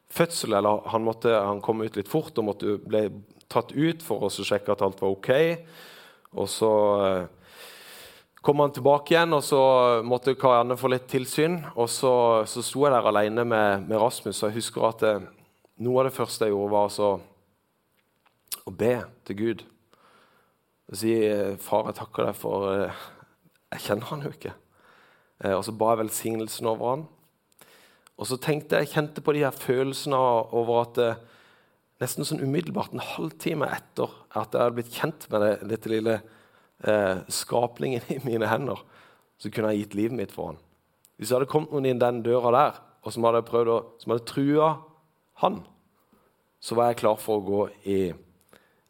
fødsel. 0.07 0.53
eller 0.53 0.87
han, 0.93 1.03
måtte, 1.03 1.33
han, 1.35 1.59
kom 1.61 1.83
ut 1.83 1.99
litt 1.99 2.07
fort 2.07 2.37
og 2.39 2.47
måtte, 2.53 2.77
ble 2.87 3.09
tatt 3.51 3.73
ut 3.75 4.05
for 4.05 4.23
å 4.23 4.31
sjekke 4.31 4.71
at 4.71 4.85
alt 4.85 5.03
var 5.03 5.11
OK. 5.11 5.31
Og 6.39 6.47
så 6.47 6.73
eh, 7.03 7.42
kom 8.43 8.59
han 8.59 8.73
tilbake 8.75 9.13
igjen, 9.15 9.33
og 9.35 9.43
så 9.47 9.59
måtte 10.03 10.35
Karianne 10.35 10.75
få 10.79 10.91
litt 10.91 11.05
tilsyn. 11.11 11.61
Og 11.73 11.87
så, 11.91 12.13
så 12.49 12.63
sto 12.65 12.83
jeg 12.83 12.91
der 12.91 13.07
alene 13.11 13.45
med, 13.47 13.85
med 13.87 14.01
Rasmus, 14.01 14.41
og 14.41 14.49
jeg 14.49 14.59
husker 14.59 14.89
at 14.89 15.05
det, 15.05 15.13
noe 15.83 16.01
av 16.01 16.09
det 16.09 16.17
første 16.17 16.47
jeg 16.47 16.53
gjorde, 16.53 16.73
var 16.73 16.97
å 17.07 17.13
å 18.63 18.71
be 18.71 18.95
til 19.27 19.39
Gud. 19.39 19.63
og 20.89 20.99
si 20.99 21.13
far, 21.59 21.89
jeg 21.89 21.99
takker 21.99 22.29
deg 22.29 22.37
for 22.37 22.69
eh, 22.71 23.03
Jeg 23.73 23.85
kjenner 23.87 24.09
han 24.11 24.23
jo 24.23 24.31
ikke. 24.31 24.53
Eh, 25.41 25.53
og 25.55 25.63
så 25.65 25.73
ba 25.73 25.93
jeg 25.93 26.03
velsignelsen 26.03 26.69
over 26.69 26.91
han. 26.91 27.05
Og 28.13 28.29
så 28.29 28.37
tenkte 28.37 28.77
jeg, 28.77 28.87
jeg 28.87 28.93
kjente 28.93 29.23
på 29.25 29.33
de 29.33 29.41
her 29.41 29.55
følelsene 29.55 30.19
over 30.53 30.83
at 30.83 30.99
eh, 31.01 31.23
nesten 32.03 32.27
sånn 32.27 32.43
umiddelbart, 32.43 32.93
en 32.93 33.03
halvtime 33.03 33.67
etter 33.73 34.11
at 34.29 34.53
jeg 34.53 34.61
hadde 34.61 34.77
blitt 34.77 34.93
kjent 34.93 35.27
med 35.33 35.43
det, 35.43 35.53
dette 35.71 35.91
lille 35.91 36.19
eh, 36.87 37.21
skapningen 37.27 38.01
i 38.13 38.19
mine 38.23 38.49
hender, 38.49 38.79
så 39.37 39.51
kunne 39.51 39.73
jeg 39.73 39.85
gitt 39.85 39.97
livet 39.99 40.17
mitt 40.17 40.33
for 40.33 40.53
han. 40.53 40.59
Hvis 41.17 41.29
det 41.29 41.37
hadde 41.37 41.51
kommet 41.51 41.73
noen 41.73 41.87
inn 41.89 42.01
den 42.01 42.23
døra 42.25 42.51
der, 42.55 42.81
og 43.03 43.13
som 43.13 43.25
hadde 43.27 43.43
prøvd 43.47 43.71
å, 43.71 43.77
som 44.01 44.13
hadde 44.13 44.27
trua 44.29 44.69
han, 45.43 45.61
så 46.63 46.77
var 46.79 46.91
jeg 46.91 47.01
klar 47.01 47.19
for 47.19 47.41
å 47.41 47.47
gå 47.47 47.63
i, 47.91 47.97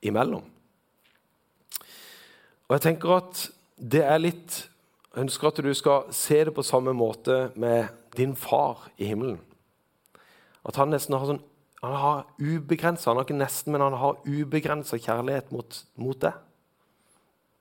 imellom. 0.05 0.43
Og 2.69 2.75
jeg 2.77 2.85
tenker 2.85 3.17
at 3.17 3.47
det 3.77 4.05
er 4.05 4.21
litt 4.21 4.61
Jeg 5.13 5.27
ønsker 5.27 5.51
at 5.51 5.59
du 5.61 5.73
skal 5.77 6.07
se 6.15 6.39
det 6.47 6.53
på 6.55 6.63
samme 6.65 6.89
måte 6.97 7.51
med 7.59 7.91
din 8.17 8.31
far 8.33 8.87
i 8.97 9.11
himmelen. 9.11 9.35
At 10.65 10.79
han 10.81 10.89
nesten 10.89 11.13
har 11.13 11.27
sånn 11.29 11.43
han 11.83 11.97
har 11.99 12.23
ubegrensa 12.39 13.09
Han 13.09 13.19
har 13.19 13.25
ikke 13.27 13.35
nesten, 13.35 13.73
men 13.75 13.83
han 13.83 13.97
har 13.99 14.21
ubegrensa 14.23 14.97
kjærlighet 14.97 15.51
mot, 15.51 15.81
mot 15.99 16.17
det. 16.21 16.31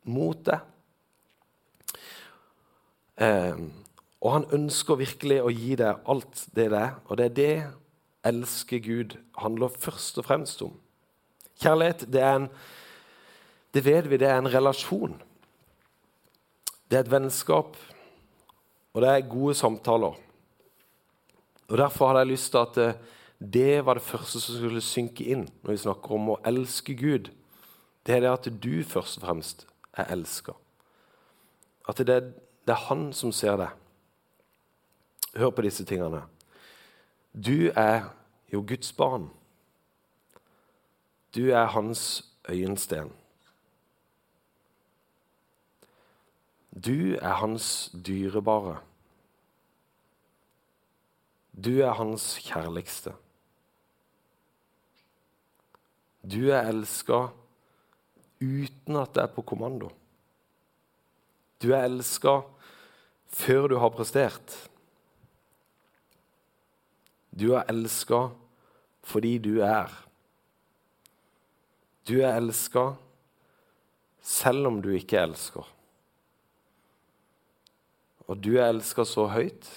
Mot 0.04 0.38
det. 0.46 0.58
Eh, 3.22 3.62
og 4.22 4.32
han 4.36 4.46
ønsker 4.54 5.00
virkelig 5.00 5.40
å 5.42 5.50
gi 5.50 5.76
deg 5.78 6.10
alt 6.10 6.44
det 6.54 6.68
det 6.72 6.78
er. 6.78 6.94
Og 7.08 7.18
det 7.18 7.26
er 7.26 7.36
det 7.38 7.54
elsker 8.32 8.82
Gud 8.82 9.16
handler 9.38 9.72
først 9.72 10.18
og 10.22 10.26
fremst 10.28 10.62
om. 10.62 10.74
Kjærlighet, 11.62 12.06
det 12.12 12.22
er 12.22 12.36
en 12.36 12.48
Det 13.72 13.84
vet 13.84 14.04
vi, 14.10 14.18
det 14.20 14.28
er 14.28 14.36
en 14.36 14.52
relasjon. 14.52 15.14
Det 16.90 16.98
er 16.98 17.00
et 17.06 17.10
vennskap, 17.10 17.76
og 18.92 19.00
det 19.00 19.08
er 19.08 19.28
gode 19.28 19.54
samtaler. 19.54 20.18
Og 21.68 21.78
Derfor 21.78 22.06
hadde 22.06 22.18
jeg 22.18 22.28
lyst 22.28 22.50
til 22.50 22.58
at 22.58 22.76
eh, 22.76 22.98
det 23.40 23.86
var 23.86 23.94
det 23.94 24.02
første 24.02 24.40
som 24.40 24.58
skulle 24.58 24.84
synke 24.84 25.24
inn 25.24 25.48
når 25.62 25.70
vi 25.70 25.76
snakker 25.86 26.12
om 26.12 26.28
å 26.34 26.40
elske 26.44 26.92
Gud. 26.92 27.30
Det 28.04 28.14
er 28.14 28.20
det 28.20 28.32
at 28.32 28.50
du 28.60 28.84
først 28.84 29.16
og 29.18 29.24
fremst 29.24 29.66
er 29.92 30.12
elska. 30.12 30.52
At 31.88 31.98
det 31.98 32.08
er, 32.08 32.20
det 32.66 32.74
er 32.74 32.86
han 32.88 33.12
som 33.12 33.32
ser 33.32 33.56
det. 33.56 33.68
Hør 35.36 35.50
på 35.50 35.62
disse 35.62 35.84
tingene. 35.84 36.22
Du 37.32 37.72
er 37.76 38.12
jo 38.52 38.64
Guds 38.68 38.92
barn. 38.92 39.30
Du 41.34 41.48
er 41.50 41.66
hans 41.66 42.24
øyensten. 42.48 43.12
Du 46.72 47.14
er 47.14 47.34
hans 47.40 47.90
dyrebare. 48.06 48.80
Du 51.64 51.80
er 51.80 51.92
hans 51.92 52.38
kjærligste. 52.40 53.12
Du 56.22 56.48
er 56.50 56.68
elska 56.68 57.26
uten 58.42 58.98
at 58.98 59.14
det 59.14 59.22
er 59.24 59.32
på 59.32 59.44
kommando. 59.46 59.92
Du 61.62 61.70
er 61.70 61.86
elska 61.86 62.40
før 63.32 63.68
du 63.70 63.76
har 63.78 63.94
prestert. 63.94 64.56
Du 67.30 67.52
er 67.54 67.68
elska 67.70 68.26
fordi 69.06 69.36
du 69.42 69.54
er. 69.64 69.90
Du 72.06 72.18
er 72.20 72.36
elska 72.36 72.92
selv 74.22 74.66
om 74.66 74.80
du 74.82 74.90
ikke 74.94 75.22
elsker. 75.22 75.66
Og 78.26 78.38
du 78.42 78.56
er 78.56 78.70
elska 78.70 79.06
så 79.06 79.28
høyt 79.32 79.68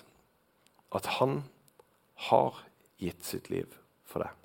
at 0.95 1.09
han 1.19 1.43
har 2.29 2.63
gitt 3.01 3.25
sitt 3.27 3.49
liv 3.51 3.69
for 4.07 4.25
deg. 4.25 4.44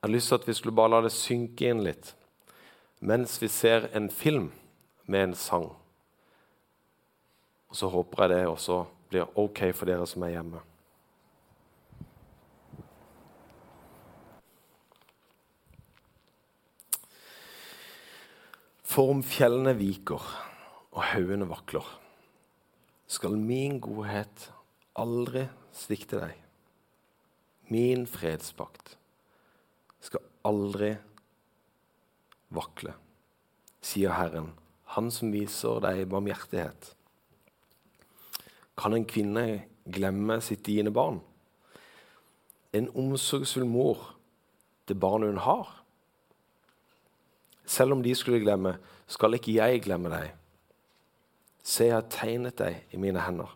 Jeg 0.00 0.08
har 0.08 0.14
lyst 0.14 0.28
til 0.32 0.38
at 0.40 0.46
vi 0.48 0.52
skulle 0.56 0.76
bare 0.76 0.94
la 0.94 0.98
det 1.04 1.12
synke 1.12 1.66
inn 1.68 1.82
litt 1.84 2.14
mens 3.04 3.34
vi 3.40 3.48
ser 3.52 3.90
en 3.96 4.10
film 4.12 4.50
med 5.04 5.22
en 5.26 5.34
sang. 5.36 5.66
Og 7.68 7.76
så 7.76 7.88
håper 7.92 8.22
jeg 8.22 8.30
det 8.32 8.48
også 8.48 8.78
blir 9.12 9.38
OK 9.40 9.60
for 9.76 9.88
dere 9.88 10.06
som 10.08 10.24
er 10.24 10.34
hjemme. 10.34 10.60
For 18.90 19.12
om 19.12 19.20
fjellene 19.24 19.76
viker 19.78 20.24
og 20.90 21.02
haugene 21.12 21.48
vakler, 21.48 21.84
skal 23.04 23.36
min 23.36 23.76
godhet 23.84 24.48
aldri 24.98 25.44
svikte 25.76 26.24
deg. 26.24 26.40
Min 27.70 28.08
fredspakt 28.10 28.96
skal 30.00 30.24
aldri 30.46 30.94
vakle, 32.50 32.94
sier 33.84 34.16
Herren, 34.16 34.54
Han 34.90 35.06
som 35.14 35.30
viser 35.30 35.78
deg 35.84 36.08
barmhjertighet. 36.10 36.88
Kan 38.74 38.96
en 38.96 39.04
kvinne 39.06 39.68
glemme 39.86 40.40
sitt 40.42 40.64
diende 40.66 40.90
barn? 40.90 41.20
En 42.74 42.88
omsorgsfull 42.98 43.68
mor 43.70 44.16
det 44.90 44.98
barnet 44.98 45.30
hun 45.30 45.38
har? 45.44 45.70
Selv 47.70 47.94
om 47.94 48.02
de 48.02 48.14
skulle 48.18 48.42
glemme, 48.42 48.80
skal 49.06 49.38
ikke 49.38 49.54
jeg 49.60 49.84
glemme 49.84 50.10
deg. 50.10 50.32
Se, 51.62 51.86
jeg 51.86 51.94
har 51.94 52.10
tegnet 52.10 52.58
deg 52.58 52.82
i 52.90 52.98
mine 52.98 53.22
hender. 53.22 53.52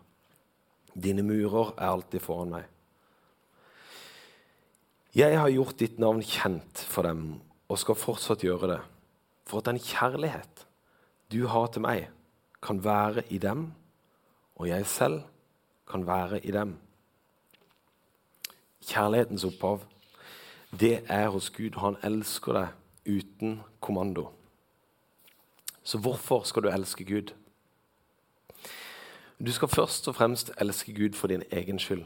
Dine 0.95 1.25
murer 1.27 1.73
er 1.75 1.91
alltid 1.91 2.23
foran 2.23 2.53
meg. 2.55 2.69
Jeg 5.15 5.37
har 5.39 5.47
gjort 5.47 5.79
ditt 5.79 5.95
navn 5.95 6.19
kjent 6.19 6.81
for 6.91 7.07
dem 7.07 7.37
og 7.71 7.77
skal 7.79 7.95
fortsatt 7.95 8.41
gjøre 8.43 8.67
det, 8.73 8.81
for 9.47 9.61
at 9.61 9.69
den 9.69 9.77
kjærlighet 9.79 10.65
du 11.31 11.45
har 11.47 11.69
til 11.71 11.85
meg, 11.85 12.09
kan 12.59 12.81
være 12.83 13.23
i 13.31 13.37
dem, 13.39 13.69
og 14.59 14.67
jeg 14.67 14.85
selv 14.85 15.21
kan 15.87 16.03
være 16.07 16.41
i 16.43 16.51
dem. 16.51 16.73
Kjærlighetens 18.83 19.45
opphav, 19.47 19.85
det 20.79 21.05
er 21.07 21.29
hos 21.31 21.47
Gud. 21.49 21.79
Han 21.79 21.95
elsker 22.03 22.57
deg 22.59 23.15
uten 23.15 23.61
kommando. 23.79 24.27
Så 25.83 25.97
hvorfor 25.97 26.43
skal 26.43 26.67
du 26.67 26.69
elske 26.73 27.07
Gud? 27.07 27.31
Du 29.39 29.51
skal 29.51 29.71
først 29.71 30.07
og 30.11 30.19
fremst 30.19 30.51
elske 30.59 30.91
Gud 30.91 31.15
for 31.15 31.31
din 31.31 31.47
egen 31.51 31.79
skyld. 31.79 32.03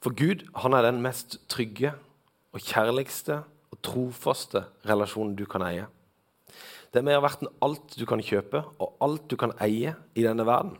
For 0.00 0.16
Gud 0.16 0.46
han 0.62 0.74
er 0.76 0.86
den 0.86 1.00
mest 1.04 1.38
trygge 1.52 1.92
og 2.54 2.62
kjærligste 2.64 3.42
og 3.70 3.80
trofaste 3.84 4.64
relasjonen 4.88 5.36
du 5.36 5.44
kan 5.48 5.64
eie. 5.66 5.86
Det 6.90 7.00
er 7.00 7.06
mer 7.06 7.20
verdt 7.22 7.44
enn 7.44 7.52
alt 7.62 7.94
du 7.94 8.06
kan 8.08 8.22
kjøpe 8.24 8.64
og 8.80 8.96
alt 9.04 9.28
du 9.30 9.36
kan 9.38 9.52
eie 9.62 9.92
i 10.18 10.24
denne 10.24 10.46
verden. 10.48 10.74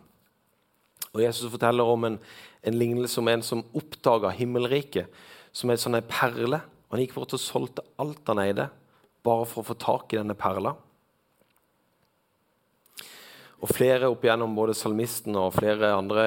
Og 1.13 1.23
Jesus 1.23 1.51
forteller 1.51 1.87
om 1.87 2.07
en, 2.07 2.19
en 2.63 2.79
lignelse 2.79 3.21
om 3.21 3.29
en 3.31 3.45
som 3.45 3.65
oppdaga 3.77 4.33
himmelriket 4.35 5.11
som 5.53 5.71
en 5.71 5.81
sånn 5.81 5.99
perle. 6.09 6.63
Han 6.91 7.03
gikk 7.03 7.17
bort 7.17 7.35
og 7.35 7.43
solgte 7.43 7.85
alt 8.03 8.23
han 8.31 8.43
eide, 8.43 8.69
bare 9.27 9.47
for 9.47 9.63
å 9.63 9.69
få 9.71 9.77
tak 9.79 10.15
i 10.15 10.21
denne 10.21 10.39
perla. 10.39 10.75
Og 13.61 13.69
flere 13.69 14.09
opp 14.09 14.23
igjennom, 14.25 14.55
både 14.57 14.75
salmisten 14.79 15.37
og 15.37 15.53
flere 15.59 15.93
andre 15.93 16.25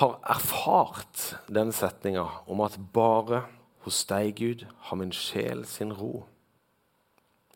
har 0.00 0.16
erfart 0.32 1.34
den 1.52 1.74
setninga 1.76 2.24
om 2.48 2.62
at 2.64 2.78
bare 2.94 3.42
hos 3.84 4.00
deg, 4.08 4.32
Gud, 4.38 4.64
har 4.88 4.96
min 4.96 5.12
sjel 5.12 5.66
sin 5.68 5.92
ro. 5.92 6.24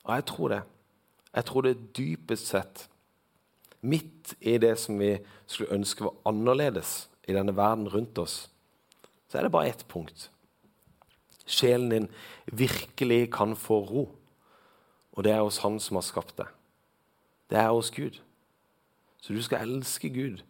Og 0.05 0.11
jeg 0.13 0.27
tror 0.29 0.53
det. 0.53 0.61
Jeg 1.35 1.49
tror 1.49 1.65
det 1.65 1.97
dypest 1.97 2.53
sett, 2.53 2.85
midt 3.81 4.35
i 4.41 4.57
det 4.61 4.75
som 4.81 5.01
vi 5.01 5.17
skulle 5.47 5.73
ønske 5.77 6.05
var 6.07 6.15
annerledes 6.29 7.09
i 7.29 7.35
denne 7.37 7.57
verden 7.57 7.89
rundt 7.93 8.19
oss, 8.21 8.37
så 9.29 9.39
er 9.39 9.47
det 9.47 9.53
bare 9.53 9.73
ett 9.73 9.85
punkt. 9.89 10.29
Sjelen 11.45 11.91
din 11.91 12.09
virkelig 12.47 13.33
kan 13.33 13.57
få 13.57 13.81
ro. 13.89 14.05
Og 15.13 15.25
det 15.25 15.33
er 15.33 15.43
hos 15.45 15.61
Han 15.65 15.77
som 15.81 15.97
har 15.97 16.05
skapt 16.07 16.37
deg. 16.39 16.49
Det 17.51 17.59
er 17.61 17.73
hos 17.73 17.91
Gud. 17.93 18.21
Så 19.21 19.33
du 19.33 19.43
skal 19.43 19.65
elske 19.65 20.09
Gud 20.13 20.43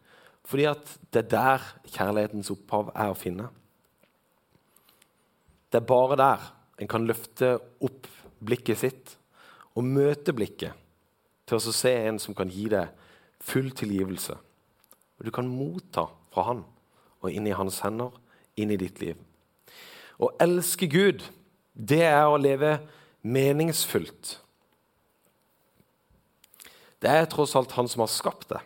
fordi 0.44 0.66
at 0.68 0.90
det 1.12 1.24
er 1.24 1.30
der 1.32 1.66
kjærlighetens 1.94 2.52
opphav 2.52 2.90
er 2.92 3.12
å 3.12 3.18
finne. 3.18 3.48
Det 5.72 5.80
er 5.80 5.88
bare 5.88 6.18
der 6.20 6.48
en 6.80 6.90
kan 6.90 7.06
løfte 7.08 7.56
opp 7.84 8.08
blikket 8.44 8.80
sitt 8.82 9.14
og 9.74 9.86
møte 9.86 10.34
blikket 10.36 10.76
til 11.48 11.58
å 11.58 11.74
se 11.74 11.92
en 12.06 12.20
som 12.22 12.36
kan 12.36 12.50
gi 12.52 12.68
deg 12.72 12.92
full 13.44 13.70
tilgivelse. 13.76 14.36
Og 15.18 15.26
du 15.26 15.32
kan 15.34 15.48
motta 15.48 16.06
fra 16.34 16.48
han 16.50 16.64
og 17.24 17.32
inn 17.32 17.48
i 17.48 17.56
hans 17.56 17.80
hender, 17.84 18.12
inn 18.60 18.72
i 18.74 18.78
ditt 18.80 19.00
liv. 19.00 19.16
Å 20.20 20.30
elske 20.42 20.86
Gud, 20.90 21.24
det 21.74 22.04
er 22.06 22.28
å 22.28 22.38
leve 22.38 22.76
meningsfullt. 23.24 24.38
Det 27.02 27.10
er 27.10 27.26
tross 27.28 27.56
alt 27.58 27.74
han 27.76 27.88
som 27.90 28.04
har 28.04 28.12
skapt 28.12 28.52
det. 28.52 28.60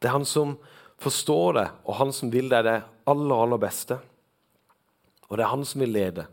Det 0.00 0.08
er 0.08 0.16
han 0.16 0.26
som 0.28 0.56
forstår 1.00 1.56
det, 1.56 1.66
og 1.84 1.96
han 2.00 2.12
som 2.16 2.32
vil 2.32 2.48
deg 2.52 2.64
det 2.66 2.78
aller, 3.08 3.36
aller 3.36 3.60
beste. 3.60 4.00
Og 5.28 5.38
det 5.38 5.44
er 5.44 5.52
han 5.52 5.64
som 5.68 5.84
vil 5.84 5.94
lede. 5.94 6.26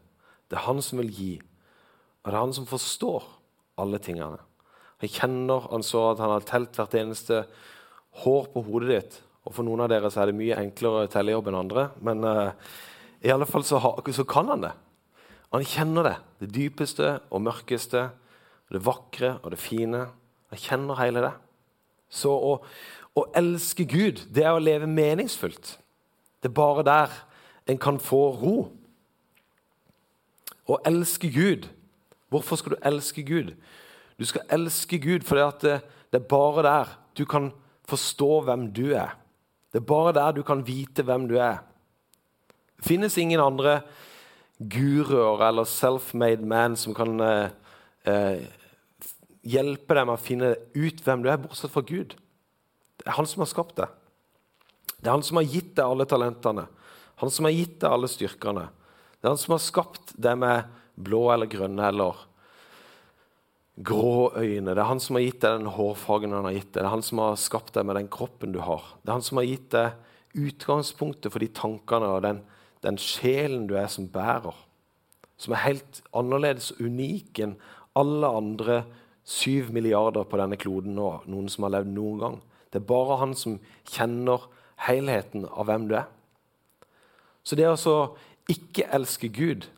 Det 0.48 0.58
er 0.58 0.66
han 0.66 0.82
som 0.84 1.02
vil 1.04 1.12
gi. 1.12 1.34
Og 2.24 2.32
det 2.32 2.36
er 2.36 2.44
han 2.44 2.56
som 2.56 2.68
forstår 2.70 3.28
alle 3.80 4.00
tingene. 4.04 4.40
Han 5.04 5.14
kjenner, 5.14 5.68
han 5.72 5.86
så 5.86 6.10
at 6.12 6.22
han 6.24 6.34
har 6.34 6.48
telt 6.48 6.78
hvert 6.80 6.96
eneste 6.98 7.44
hår 8.24 8.50
på 8.54 8.64
hodet 8.66 8.90
ditt. 8.90 9.18
Og 9.48 9.54
For 9.56 9.68
noen 9.68 9.86
av 9.86 9.92
dere 9.92 10.10
så 10.12 10.24
er 10.24 10.32
det 10.32 10.40
mye 10.40 10.58
enklere 10.60 11.08
tellejobb 11.12 11.48
enn 11.52 11.60
andre, 11.62 11.88
men 12.04 12.26
uh, 12.26 12.52
i 13.24 13.32
alle 13.32 13.48
fall 13.50 13.64
så, 13.68 13.80
har, 13.84 14.02
så, 14.12 14.26
kan 14.28 14.50
han 14.52 14.66
det. 14.66 14.74
Han 15.54 15.66
kjenner 15.66 16.10
det. 16.10 16.16
Det 16.44 16.50
dypeste 16.56 17.14
og 17.32 17.44
mørkeste, 17.46 18.10
det 18.74 18.84
vakre 18.84 19.38
og 19.44 19.54
det 19.54 19.62
fine. 19.62 20.04
Han 20.52 20.62
kjenner 20.62 21.00
hele 21.00 21.24
det. 21.24 21.34
Så 22.12 22.32
å, 22.32 22.58
å 23.18 23.26
elske 23.36 23.88
Gud, 23.90 24.22
det 24.34 24.46
er 24.46 24.54
å 24.54 24.62
leve 24.62 24.88
meningsfullt. 24.90 25.78
Det 26.42 26.52
er 26.52 26.54
bare 26.54 26.86
der 26.86 27.16
en 27.68 27.80
kan 27.82 27.98
få 28.00 28.22
ro. 28.38 28.56
Å 30.68 30.78
elske 30.86 31.32
Gud 31.34 31.66
Hvorfor 32.30 32.60
skal 32.60 32.76
du 32.76 32.84
elske 32.84 33.24
Gud? 33.24 33.54
Du 34.20 34.26
skal 34.26 34.44
elske 34.52 35.00
Gud 35.00 35.24
fordi 35.24 35.46
det, 35.62 35.80
det, 36.12 36.20
er 36.22 36.28
bare 36.28 36.64
der 36.64 36.98
du 37.18 37.26
kan 37.26 37.52
forstå 37.88 38.42
hvem 38.44 38.68
du 38.74 38.92
er. 38.92 39.16
Det 39.72 39.80
er 39.80 39.88
bare 39.88 40.14
der 40.14 40.32
du 40.32 40.44
kan 40.44 40.66
vite 40.68 41.04
hvem 41.04 41.28
du 41.28 41.38
er. 41.40 41.64
Det 42.78 42.86
finnes 42.86 43.18
ingen 43.18 43.40
andre 43.40 43.82
guruer 44.60 45.48
eller 45.48 45.64
self-made 45.64 46.46
man 46.46 46.76
som 46.76 46.94
kan 46.94 47.20
eh, 47.20 47.50
eh, 48.04 48.44
hjelpe 49.44 49.96
deg 49.96 50.08
med 50.08 50.18
å 50.18 50.22
finne 50.22 50.54
ut 50.76 51.04
hvem 51.06 51.24
du 51.24 51.30
er, 51.32 51.40
bortsett 51.42 51.72
fra 51.72 51.86
Gud. 51.86 52.18
Det 53.08 53.14
er 53.14 53.22
han 53.22 53.28
som 53.32 53.40
har 53.40 53.48
skapt 53.48 53.78
det. 53.80 53.86
Det 55.00 55.08
er 55.08 55.14
han 55.14 55.22
som 55.24 55.38
har 55.40 55.46
gitt 55.48 55.70
deg 55.78 55.86
alle 55.88 56.06
talentene. 56.12 56.66
Han 57.22 57.32
som 57.32 57.46
har 57.48 57.54
gitt 57.56 57.78
deg 57.80 57.94
alle 57.96 58.10
styrkene. 58.12 58.66
Det 59.16 59.24
er 59.24 59.32
han 59.32 59.40
som 59.40 59.54
har 59.56 59.62
skapt 59.64 60.12
det 60.20 60.34
med 60.36 60.74
blå 61.00 61.22
eller 61.32 61.48
grønne 61.48 61.86
eller 61.88 62.20
grå 63.80 64.34
øyne. 64.36 64.74
Det 64.74 64.82
er 64.84 64.90
han 64.90 65.00
som 65.00 65.16
har 65.16 65.24
gitt 65.24 65.40
deg 65.40 65.56
den 65.56 65.72
hårfargen 65.72 66.36
han 66.36 66.50
har 66.50 66.58
gitt 66.58 66.68
deg. 66.74 66.82
Det 66.82 66.84
er 66.84 66.96
han 66.98 67.06
som 67.08 67.22
har 67.24 67.40
skapt 67.40 67.72
deg 67.78 67.88
med 67.88 67.96
den 67.96 68.10
kroppen 68.12 68.58
du 68.58 68.60
har. 68.66 68.84
Det 69.00 69.14
er 69.14 69.16
han 69.16 69.24
som 69.30 69.40
har 69.40 69.48
gitt 69.48 69.70
deg 69.78 70.44
utgangspunktet 70.44 71.32
for 71.32 71.46
de 71.46 71.50
tankene 71.62 72.10
og 72.12 72.20
den, 72.28 72.44
den 72.84 73.00
sjelen 73.00 73.70
du 73.72 73.78
er 73.80 73.88
som 73.94 74.10
bærer. 74.12 74.60
Som 75.40 75.56
er 75.56 75.64
helt 75.64 76.02
annerledes 76.12 76.74
og 76.76 76.84
unik 76.92 77.40
enn 77.46 77.56
alle 77.96 78.36
andre 78.44 78.82
syv 79.24 79.72
milliarder 79.72 80.28
på 80.28 80.44
denne 80.44 80.60
kloden 80.60 81.00
nå, 81.00 81.14
noen 81.32 81.48
som 81.48 81.70
har 81.70 81.78
levd 81.78 81.96
noen 81.96 82.22
gang. 82.26 82.38
Det 82.72 82.82
er 82.82 82.90
bare 82.90 83.20
han 83.22 83.34
som 83.38 83.58
kjenner 83.88 84.50
helheten 84.88 85.48
av 85.48 85.70
hvem 85.70 85.88
du 85.90 85.96
er. 86.00 86.08
Så 87.48 87.56
det 87.56 87.68
å 87.70 88.02
ikke 88.52 88.90
elske 88.94 89.30
Gud, 89.32 89.70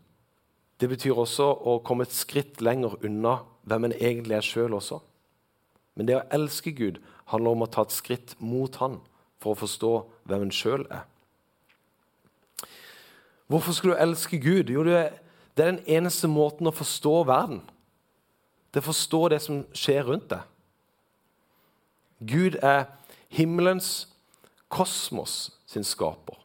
det 0.79 0.89
betyr 0.89 1.17
også 1.17 1.45
å 1.45 1.79
komme 1.85 2.07
et 2.07 2.15
skritt 2.15 2.63
lenger 2.63 2.97
unna 3.05 3.39
hvem 3.69 3.89
en 3.89 3.95
egentlig 3.97 4.39
er 4.39 4.45
sjøl 4.45 4.77
også. 4.77 5.01
Men 5.95 6.07
det 6.07 6.17
å 6.17 6.25
elske 6.33 6.71
Gud 6.71 7.01
handler 7.29 7.55
om 7.55 7.65
å 7.65 7.69
ta 7.69 7.83
et 7.85 7.93
skritt 7.93 8.35
mot 8.41 8.75
Han 8.81 8.99
for 9.43 9.53
å 9.53 9.59
forstå 9.59 9.93
hvem 10.29 10.47
en 10.47 10.53
sjøl 10.55 10.85
er. 10.89 11.03
Hvorfor 13.49 13.73
skal 13.73 13.93
du 13.93 13.97
elske 13.97 14.37
Gud? 14.41 14.69
Jo, 14.69 14.83
det 14.85 14.95
er 14.99 15.11
den 15.57 15.79
eneste 15.89 16.29
måten 16.29 16.69
å 16.69 16.75
forstå 16.75 17.13
verden. 17.27 17.61
Det 18.69 18.79
er 18.79 18.85
å 18.85 18.91
forstå 18.91 19.21
det 19.33 19.39
som 19.41 19.63
skjer 19.73 20.05
rundt 20.05 20.29
deg. 20.31 20.45
Gud 22.19 22.57
er 22.63 22.87
himmelens, 23.31 24.07
kosmos 24.69 25.49
sin 25.69 25.85
skaper. 25.87 26.37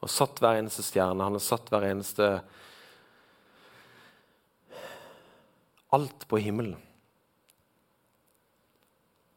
Og 0.00 0.12
satt 0.12 0.38
hver 0.40 0.60
eneste 0.60 0.84
stjerne. 0.86 1.24
Han 1.24 1.36
har 1.38 1.44
satt 1.44 1.72
hver 1.72 1.88
eneste 1.90 2.38
Alt 5.94 6.26
på 6.28 6.40
himmelen. 6.42 6.74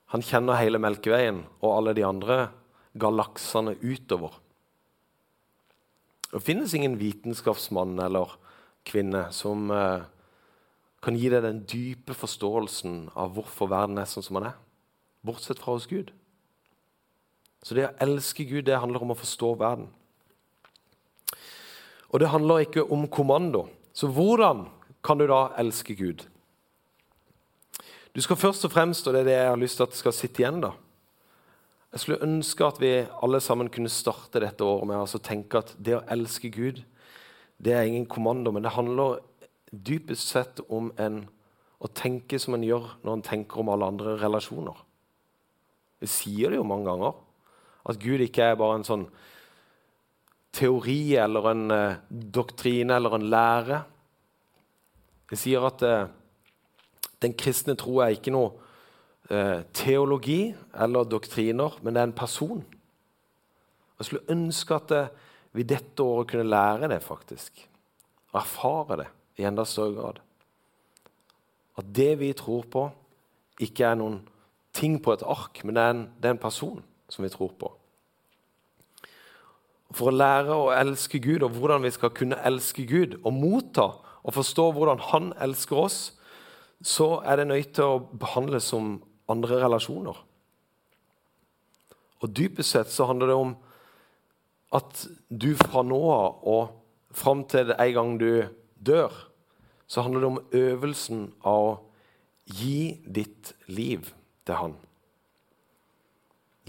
Han 0.09 0.23
kjenner 0.25 0.57
hele 0.57 0.79
Melkeveien 0.81 1.43
og 1.61 1.75
alle 1.75 1.93
de 1.93 2.03
andre 2.03 2.37
galaksene 2.99 3.75
utover. 3.85 4.33
Det 6.31 6.41
finnes 6.43 6.73
ingen 6.73 6.97
vitenskapsmann 6.97 7.99
eller 8.01 8.33
-kvinne 8.83 9.29
som 9.31 9.71
eh, 9.71 10.01
kan 11.03 11.15
gi 11.15 11.29
deg 11.31 11.43
den 11.45 11.61
dype 11.69 12.15
forståelsen 12.17 13.09
av 13.15 13.35
hvorfor 13.35 13.71
verden 13.71 13.99
er 14.01 14.09
sånn 14.09 14.25
som 14.25 14.39
den 14.39 14.49
er, 14.51 14.57
bortsett 15.23 15.61
fra 15.61 15.75
hos 15.77 15.87
Gud. 15.87 16.11
Så 17.63 17.75
det 17.75 17.87
å 17.87 17.95
elske 18.03 18.45
Gud 18.47 18.67
det 18.67 18.79
handler 18.79 19.03
om 19.03 19.13
å 19.13 19.19
forstå 19.19 19.53
verden. 19.59 19.87
Og 22.09 22.21
det 22.21 22.31
handler 22.31 22.63
ikke 22.63 22.85
om 22.91 23.07
kommando. 23.11 23.67
Så 23.93 24.09
hvordan 24.11 24.67
kan 25.05 25.19
du 25.19 25.27
da 25.29 25.49
elske 25.59 25.95
Gud? 25.95 26.25
Du 28.15 28.21
skal 28.23 28.39
først 28.39 28.65
og 28.65 28.73
fremst, 28.73 29.07
og 29.07 29.13
det 29.13 29.21
er 29.21 29.27
det 29.29 29.35
jeg 29.37 29.49
har 29.51 29.59
lyst 29.59 29.77
til 29.77 29.85
at 29.85 29.93
det 29.93 30.01
skal 30.01 30.15
sitte 30.15 30.43
igjen 30.43 30.63
da, 30.65 30.75
Jeg 31.89 31.99
skulle 32.03 32.21
ønske 32.21 32.65
at 32.65 32.77
vi 32.77 32.89
alle 33.25 33.39
sammen 33.41 33.69
kunne 33.73 33.89
starte 33.89 34.39
dette 34.43 34.61
året 34.61 34.85
med 34.85 34.99
å 35.01 35.21
tenke 35.25 35.57
at 35.57 35.71
det 35.73 35.95
å 35.97 36.03
elske 36.13 36.51
Gud, 36.53 36.83
det 37.57 37.73
er 37.73 37.87
ingen 37.87 38.05
kommando, 38.05 38.51
men 38.51 38.61
det 38.61 38.75
handler 38.75 39.23
dypest 39.71 40.31
sett 40.33 40.61
om 40.69 40.91
en, 40.97 41.23
å 41.79 41.89
tenke 41.93 42.39
som 42.41 42.55
en 42.57 42.65
gjør 42.65 42.87
når 43.03 43.17
en 43.17 43.25
tenker 43.25 43.61
om 43.61 43.71
alle 43.73 43.89
andre 43.91 44.15
relasjoner. 44.21 44.77
Vi 45.99 46.09
sier 46.09 46.51
det 46.51 46.59
jo 46.59 46.67
mange 46.67 46.87
ganger. 46.89 47.17
At 47.89 47.99
Gud 48.01 48.23
ikke 48.23 48.51
er 48.51 48.59
bare 48.59 48.79
en 48.79 48.87
sånn 48.87 49.05
teori 50.55 51.15
eller 51.19 51.51
en 51.51 51.65
eh, 51.73 51.99
doktrine 52.09 52.97
eller 52.97 53.15
en 53.15 53.27
lære. 53.31 53.81
Vi 55.29 55.37
sier 55.39 55.67
at 55.67 55.83
eh, 55.85 56.09
den 57.23 57.35
kristne 57.37 57.77
tro 57.79 57.99
er 58.03 58.15
ikke 58.15 58.33
noe 58.33 58.55
eh, 59.29 59.61
teologi 59.75 60.49
eller 60.73 61.07
doktriner, 61.07 61.77
men 61.83 61.93
det 61.93 62.01
er 62.01 62.09
en 62.09 62.17
person. 62.17 62.63
Jeg 63.99 64.09
skulle 64.09 64.35
ønske 64.35 64.79
at 64.79 64.95
eh, 64.95 65.13
vi 65.57 65.67
dette 65.67 66.03
året 66.03 66.31
kunne 66.31 66.49
lære 66.49 66.89
det, 66.91 67.01
faktisk. 67.03 67.63
Erfare 68.37 69.01
det 69.03 69.09
i 69.39 69.47
enda 69.47 69.65
større 69.65 69.95
grad. 69.95 70.19
At 71.79 71.87
det 71.95 72.11
vi 72.19 72.33
tror 72.35 72.67
på, 72.71 72.89
ikke 73.59 73.87
er 73.87 73.99
noen 73.99 74.19
ting 74.75 74.99
på 75.03 75.13
et 75.15 75.23
ark, 75.25 75.61
men 75.63 75.75
det 75.75 75.83
er 75.83 75.95
en, 75.95 76.05
det 76.19 76.29
er 76.29 76.35
en 76.35 76.41
person 76.41 76.81
som 77.09 77.25
vi 77.25 77.31
tror 77.31 77.53
på. 77.59 77.71
For 79.95 80.11
å 80.11 80.15
lære 80.15 80.53
å 80.53 80.69
elske 80.75 81.21
Gud 81.23 81.43
og 81.45 81.55
hvordan 81.57 81.83
vi 81.87 81.91
skal 81.95 82.13
kunne 82.13 82.37
elske 82.45 82.85
Gud 82.87 83.17
og 83.23 83.33
motta 83.33 83.87
og 84.19 84.35
forstå 84.35 84.67
hvordan 84.75 84.99
Han 85.09 85.31
elsker 85.41 85.79
oss, 85.79 85.99
så 86.81 87.21
er 87.25 87.39
det 87.39 87.47
nødt 87.49 87.73
til 87.75 87.83
å 87.83 88.03
behandles 88.21 88.69
som 88.69 88.99
andre 89.29 89.63
relasjoner. 89.63 90.19
Og 92.19 92.35
Dypest 92.35 92.75
sett 92.75 92.91
så 92.91 93.07
handler 93.09 93.31
det 93.31 93.39
om 93.39 93.55
at 94.75 95.07
du 95.29 95.55
fra 95.57 95.81
nå 95.83 95.99
av 96.13 96.45
og 96.45 97.15
fram 97.15 97.45
til 97.49 97.73
en 97.73 97.93
gang 97.95 98.17
du 98.21 98.31
dør, 98.77 99.13
så 99.89 100.03
handler 100.05 100.21
det 100.21 100.29
om 100.29 100.41
øvelsen 100.53 101.23
av 101.41 101.63
å 101.65 101.77
gi 102.45 103.01
ditt 103.05 103.53
liv 103.69 104.11
til 104.45 104.59
Han. 104.61 104.75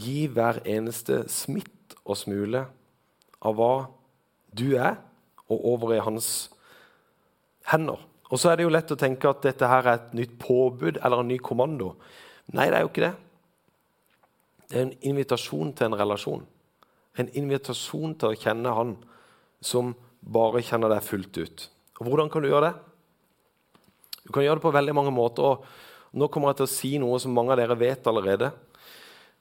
Gi 0.00 0.24
hver 0.32 0.62
eneste 0.64 1.26
smitt 1.28 1.96
og 2.04 2.16
smule 2.16 2.64
av 3.44 3.56
hva 3.56 3.74
du 4.56 4.72
er, 4.76 4.96
og 5.50 5.64
over 5.72 5.94
i 5.96 6.02
hans 6.02 6.50
hender. 7.68 7.98
Og 8.30 8.38
så 8.38 8.50
er 8.50 8.58
det 8.58 8.66
jo 8.66 8.72
lett 8.72 8.92
å 8.94 8.98
tenke 8.98 9.28
at 9.28 9.42
dette 9.42 9.68
her 9.68 9.82
er 9.82 9.98
et 9.98 10.12
nytt 10.14 10.36
påbud 10.40 11.00
eller 11.02 11.22
en 11.22 11.28
ny 11.28 11.40
kommando. 11.42 11.96
Nei, 12.54 12.68
det 12.70 12.78
er 12.78 12.84
jo 12.84 12.90
ikke 12.92 13.08
det. 13.08 13.14
Det 14.70 14.78
er 14.78 14.86
en 14.86 14.98
invitasjon 15.10 15.72
til 15.74 15.88
en 15.88 15.98
relasjon. 15.98 16.44
En 17.18 17.32
invitasjon 17.36 18.14
til 18.14 18.30
å 18.30 18.38
kjenne 18.38 18.74
Han 18.76 18.94
som 19.60 19.96
bare 20.22 20.62
kjenner 20.62 20.92
deg 20.94 21.02
fullt 21.04 21.40
ut. 21.42 21.66
Og 21.98 22.06
Hvordan 22.06 22.30
kan 22.30 22.44
du 22.44 22.48
gjøre 22.48 22.70
det? 22.70 22.89
Du 24.24 24.32
kan 24.34 24.44
gjøre 24.44 24.60
det 24.60 24.66
på 24.66 24.74
veldig 24.74 24.94
mange 24.96 25.12
måter. 25.14 25.42
og 25.42 26.16
Nå 26.16 26.28
kommer 26.28 26.50
jeg 26.50 26.60
til 26.60 26.68
å 26.68 26.72
si 26.74 26.92
noe 27.02 27.20
som 27.22 27.34
mange 27.34 27.54
av 27.54 27.60
dere 27.60 27.78
vet 27.78 28.08
allerede. 28.10 28.50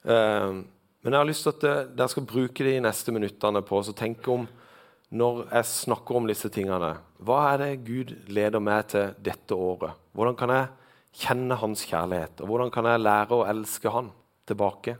Uh, 0.06 0.62
men 1.00 1.14
jeg 1.14 1.20
har 1.22 1.28
lyst 1.28 1.46
til 1.46 1.54
at 1.54 1.64
eh, 1.64 1.84
dere 1.96 2.12
skal 2.12 2.26
bruke 2.28 2.64
de 2.64 2.74
neste 2.84 3.12
minuttene 3.14 3.62
på 3.64 3.78
å 3.80 3.94
tenke 3.96 4.32
om 4.34 4.42
når 5.16 5.46
jeg 5.46 5.68
snakker 5.70 6.18
om 6.18 6.26
disse 6.28 6.50
tingene. 6.52 6.90
Hva 7.24 7.38
er 7.54 7.62
det 7.62 7.70
Gud 7.86 8.12
leder 8.28 8.60
meg 8.62 8.90
til 8.92 9.14
dette 9.16 9.56
året? 9.56 9.96
Hvordan 10.12 10.36
kan 10.38 10.52
jeg 10.54 10.68
kjenne 11.22 11.56
Hans 11.58 11.86
kjærlighet? 11.88 12.44
Og 12.44 12.52
hvordan 12.52 12.72
kan 12.74 12.90
jeg 12.90 13.02
lære 13.02 13.38
å 13.38 13.46
elske 13.48 13.94
Han 13.96 14.12
tilbake? 14.46 14.98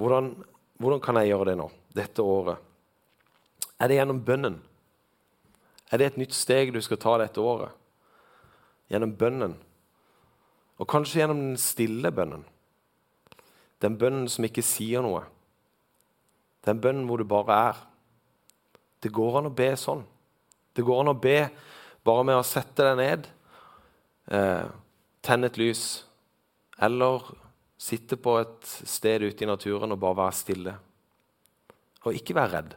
Hvordan, 0.00 0.32
hvordan 0.80 1.04
kan 1.04 1.20
jeg 1.20 1.34
gjøre 1.34 1.52
det 1.52 1.58
nå, 1.60 1.68
dette 1.94 2.24
året? 2.24 2.72
Er 3.78 3.92
det 3.92 4.00
gjennom 4.00 4.24
bønnen? 4.24 4.58
Er 5.92 6.00
det 6.00 6.08
et 6.08 6.20
nytt 6.24 6.34
steg 6.34 6.72
du 6.74 6.80
skal 6.82 6.98
ta 7.04 7.18
dette 7.20 7.42
året? 7.42 7.83
Gjennom 8.94 9.16
bønnen. 9.18 9.56
Og 10.78 10.86
kanskje 10.90 11.24
gjennom 11.24 11.40
den 11.40 11.58
stille 11.58 12.14
bønnen. 12.14 12.44
Den 13.82 13.98
bønnen 13.98 14.28
som 14.30 14.46
ikke 14.46 14.62
sier 14.62 15.02
noe. 15.02 15.24
Den 16.64 16.78
bønnen 16.80 17.08
hvor 17.08 17.18
du 17.18 17.26
bare 17.28 17.58
er. 17.68 17.80
Det 19.02 19.12
går 19.12 19.40
an 19.40 19.50
å 19.50 19.56
be 19.56 19.72
sånn. 19.76 20.04
Det 20.74 20.84
går 20.86 21.02
an 21.02 21.12
å 21.12 21.18
be 21.18 21.38
bare 22.04 22.24
med 22.26 22.38
å 22.38 22.46
sette 22.46 22.86
deg 22.86 22.96
ned, 22.98 23.28
eh, 24.30 24.64
tenne 25.24 25.48
et 25.48 25.58
lys, 25.60 26.04
eller 26.78 27.22
sitte 27.78 28.16
på 28.16 28.38
et 28.40 28.64
sted 28.64 29.22
ute 29.22 29.44
i 29.44 29.48
naturen 29.48 29.92
og 29.92 30.00
bare 30.00 30.20
være 30.22 30.36
stille. 30.36 30.74
Og 32.04 32.16
ikke 32.16 32.36
være 32.36 32.52
redd 32.58 32.76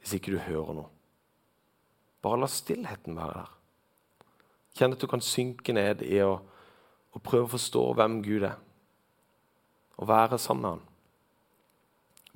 hvis 0.00 0.16
ikke 0.16 0.32
du 0.34 0.38
hører 0.38 0.76
noe. 0.80 0.90
Bare 2.22 2.40
la 2.40 2.48
stillheten 2.50 3.16
være 3.16 3.40
der. 3.40 3.59
Kjenn 4.80 4.96
at 4.96 5.02
du 5.02 5.04
kan 5.10 5.20
synke 5.20 5.74
ned 5.76 6.00
i 6.06 6.22
å, 6.24 6.38
å 7.12 7.20
prøve 7.20 7.44
å 7.44 7.52
forstå 7.52 7.82
hvem 7.98 8.22
Gud 8.24 8.46
er, 8.48 8.54
og 10.00 10.08
være 10.08 10.38
sammen 10.40 10.62
med 10.64 10.70
han. 10.72 10.86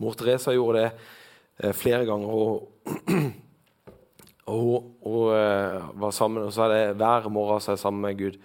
Mor 0.05 0.19
Teresa 0.19 0.53
gjorde 0.53 0.83
det 0.83 0.91
eh, 0.91 1.73
flere 1.73 2.05
ganger. 2.05 2.29
Og, 2.29 2.69
og 4.53 4.91
hun, 5.07 5.33
eh, 5.39 5.89
var 6.03 6.13
sammen, 6.13 6.45
og 6.45 6.53
så 6.53 6.67
hadde 6.67 6.99
hver 7.01 7.31
morgen 7.33 7.65
så 7.65 7.79
sammen 7.81 8.05
med 8.05 8.21
Gud 8.21 8.37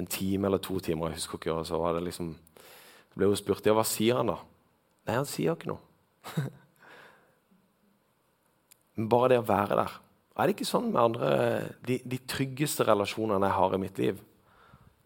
en 0.00 0.08
time 0.08 0.48
eller 0.48 0.64
to 0.64 0.78
timer. 0.80 1.12
jeg 1.12 1.20
husker 1.20 1.36
ikke, 1.36 1.52
og 1.52 1.66
så 1.68 2.00
liksom, 2.00 2.32
ble 3.12 3.28
hun 3.28 3.36
spurt 3.36 3.66
ja, 3.68 3.76
hva 3.76 3.84
sier 3.84 4.22
han 4.22 4.32
da. 4.32 4.38
Nei, 5.04 5.20
han 5.20 5.28
sier 5.28 5.52
ikke 5.52 5.74
noe. 5.74 5.82
Men 8.96 9.12
bare 9.12 9.34
det 9.34 9.42
å 9.42 9.48
være 9.52 9.82
der. 9.84 10.00
Er 10.38 10.46
det 10.46 10.54
ikke 10.54 10.68
sånn 10.68 10.92
med 10.92 11.02
andre, 11.02 11.30
de, 11.86 11.98
de, 12.06 12.20
tryggeste 12.30 12.86
relasjonene 12.86 13.48
jeg 13.48 13.58
har 13.58 13.74
i 13.74 13.82
mitt 13.82 13.98
liv? 13.98 14.20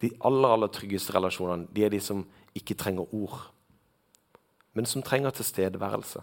De 0.03 0.11
aller 0.27 0.53
aller 0.53 0.69
tryggeste 0.73 1.15
relasjonene 1.15 1.71
de 1.73 1.85
er 1.85 1.93
de 1.93 2.01
som 2.03 2.21
ikke 2.53 2.77
trenger 2.77 3.09
ord 3.17 3.39
men 4.73 4.85
som 4.89 5.05
trenger 5.05 5.33
tilstedeværelse. 5.37 6.21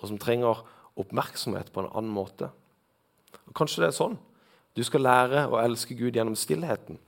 Og 0.00 0.08
som 0.08 0.18
trenger 0.20 0.62
oppmerksomhet 1.00 1.72
på 1.72 1.82
en 1.82 1.92
annen 1.92 2.12
måte. 2.12 2.50
Og 3.48 3.54
kanskje 3.56 3.84
det 3.84 3.90
er 3.90 3.96
sånn. 3.96 4.18
Du 4.76 4.82
skal 4.86 5.04
lære 5.04 5.46
å 5.50 5.60
elske 5.60 5.96
Gud 5.98 6.16
gjennom 6.16 6.36
stillheten. 6.38 7.00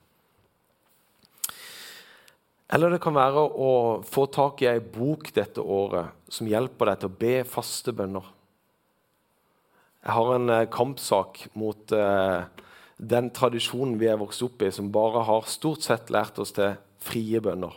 Eller 2.72 2.94
det 2.94 3.02
kan 3.04 3.14
være 3.14 3.42
å 3.44 3.72
få 4.08 4.24
tak 4.32 4.62
i 4.64 4.70
ei 4.70 4.80
bok 4.80 5.28
dette 5.36 5.60
året 5.60 6.32
som 6.32 6.48
hjelper 6.48 6.88
deg 6.88 7.02
til 7.02 7.10
å 7.10 7.18
be 7.20 7.34
faste 7.44 7.92
bønner. 7.92 8.24
Jeg 10.02 10.16
har 10.16 10.34
en 10.34 10.50
eh, 10.50 10.68
kampsak 10.70 11.44
mot 11.54 11.92
eh, 11.94 12.44
den 12.98 13.30
tradisjonen 13.34 13.98
vi 14.00 14.08
er 14.10 14.18
vokst 14.18 14.42
opp 14.42 14.62
i, 14.62 14.70
som 14.74 14.90
bare 14.94 15.22
har 15.28 15.50
stort 15.50 15.86
sett 15.86 16.10
lært 16.10 16.40
oss 16.42 16.54
til 16.56 16.74
frie 17.02 17.40
bønner. 17.42 17.76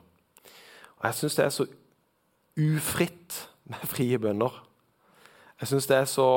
Og 0.98 1.06
Jeg 1.06 1.20
syns 1.20 1.38
det 1.38 1.46
er 1.46 1.54
så 1.54 1.68
ufritt 2.56 3.38
med 3.70 3.86
frie 3.94 4.18
bønner. 4.22 4.58
Jeg 5.62 5.72
syns 5.72 5.90
det 5.92 6.00
er 6.02 6.10
så 6.10 6.30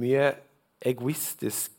mye 0.00 0.32
egoistisk, 0.84 1.70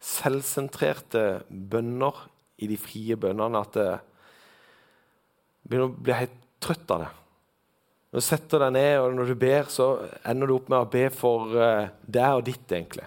selvsentrerte 0.00 1.42
bønner 1.48 2.16
i 2.60 2.68
de 2.70 2.76
frie 2.80 3.16
bønnene 3.20 3.60
at 3.60 3.76
jeg 3.76 3.98
begynner 5.68 5.90
å 5.90 5.94
bli 5.94 6.16
helt 6.16 6.38
trøtt 6.60 6.92
av 6.94 7.04
det. 7.04 7.10
Når 8.10 8.22
du 8.22 8.26
setter 8.26 8.64
deg 8.64 8.74
ned 8.74 8.92
og 8.98 9.12
når 9.14 9.30
du 9.30 9.36
ber, 9.38 9.68
så 9.70 9.92
ender 10.26 10.50
du 10.50 10.56
opp 10.56 10.70
med 10.72 10.82
å 10.82 10.90
be 10.90 11.04
for 11.14 11.52
uh, 11.54 11.90
deg 12.02 12.40
og 12.40 12.46
ditt. 12.48 12.66
egentlig. 12.66 13.06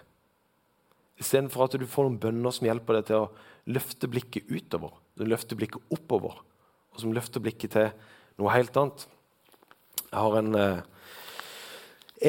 Istedenfor 1.19 1.65
at 1.65 1.75
du 1.79 1.83
får 1.87 2.07
noen 2.07 2.21
bønner 2.23 2.55
som 2.55 2.67
hjelper 2.69 2.99
deg 2.99 3.09
til 3.09 3.25
å 3.25 3.31
løfte 3.73 4.07
blikket 4.11 4.47
utover, 4.47 4.95
som 5.17 5.29
løfter 5.29 5.59
blikket 5.59 5.93
oppover, 5.93 6.39
og 6.93 7.01
som 7.03 7.13
løfter 7.15 7.43
blikket 7.43 7.75
til 7.75 7.91
noe 8.39 8.53
helt 8.55 8.79
annet. 8.79 9.05
Jeg 10.07 10.19
har 10.19 10.37
en, 10.39 10.55
eh, 10.55 10.81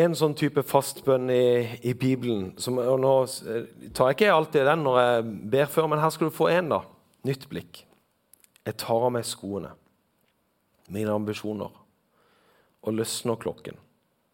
en 0.02 0.14
sånn 0.18 0.34
type 0.38 0.62
fastbønn 0.66 1.30
i, 1.30 1.78
i 1.84 1.94
Bibelen. 1.94 2.52
Som, 2.60 2.78
og 2.82 2.98
nå 3.02 3.14
eh, 3.50 3.70
tar 3.94 4.10
jeg 4.10 4.18
ikke 4.18 4.34
alltid 4.34 4.68
den 4.68 4.84
når 4.86 5.00
jeg 5.00 5.24
ber 5.54 5.70
før, 5.72 5.88
men 5.92 6.02
her 6.02 6.14
skal 6.14 6.30
du 6.30 6.36
få 6.36 6.50
en. 6.52 6.74
da. 6.74 6.82
Nytt 7.28 7.48
blikk. 7.50 7.84
Jeg 8.64 8.78
tar 8.80 9.08
av 9.08 9.12
meg 9.12 9.26
skoene, 9.28 9.74
mine 10.92 11.12
ambisjoner, 11.12 11.83
og 12.84 12.98
løsner 12.98 13.40
klokken, 13.40 13.76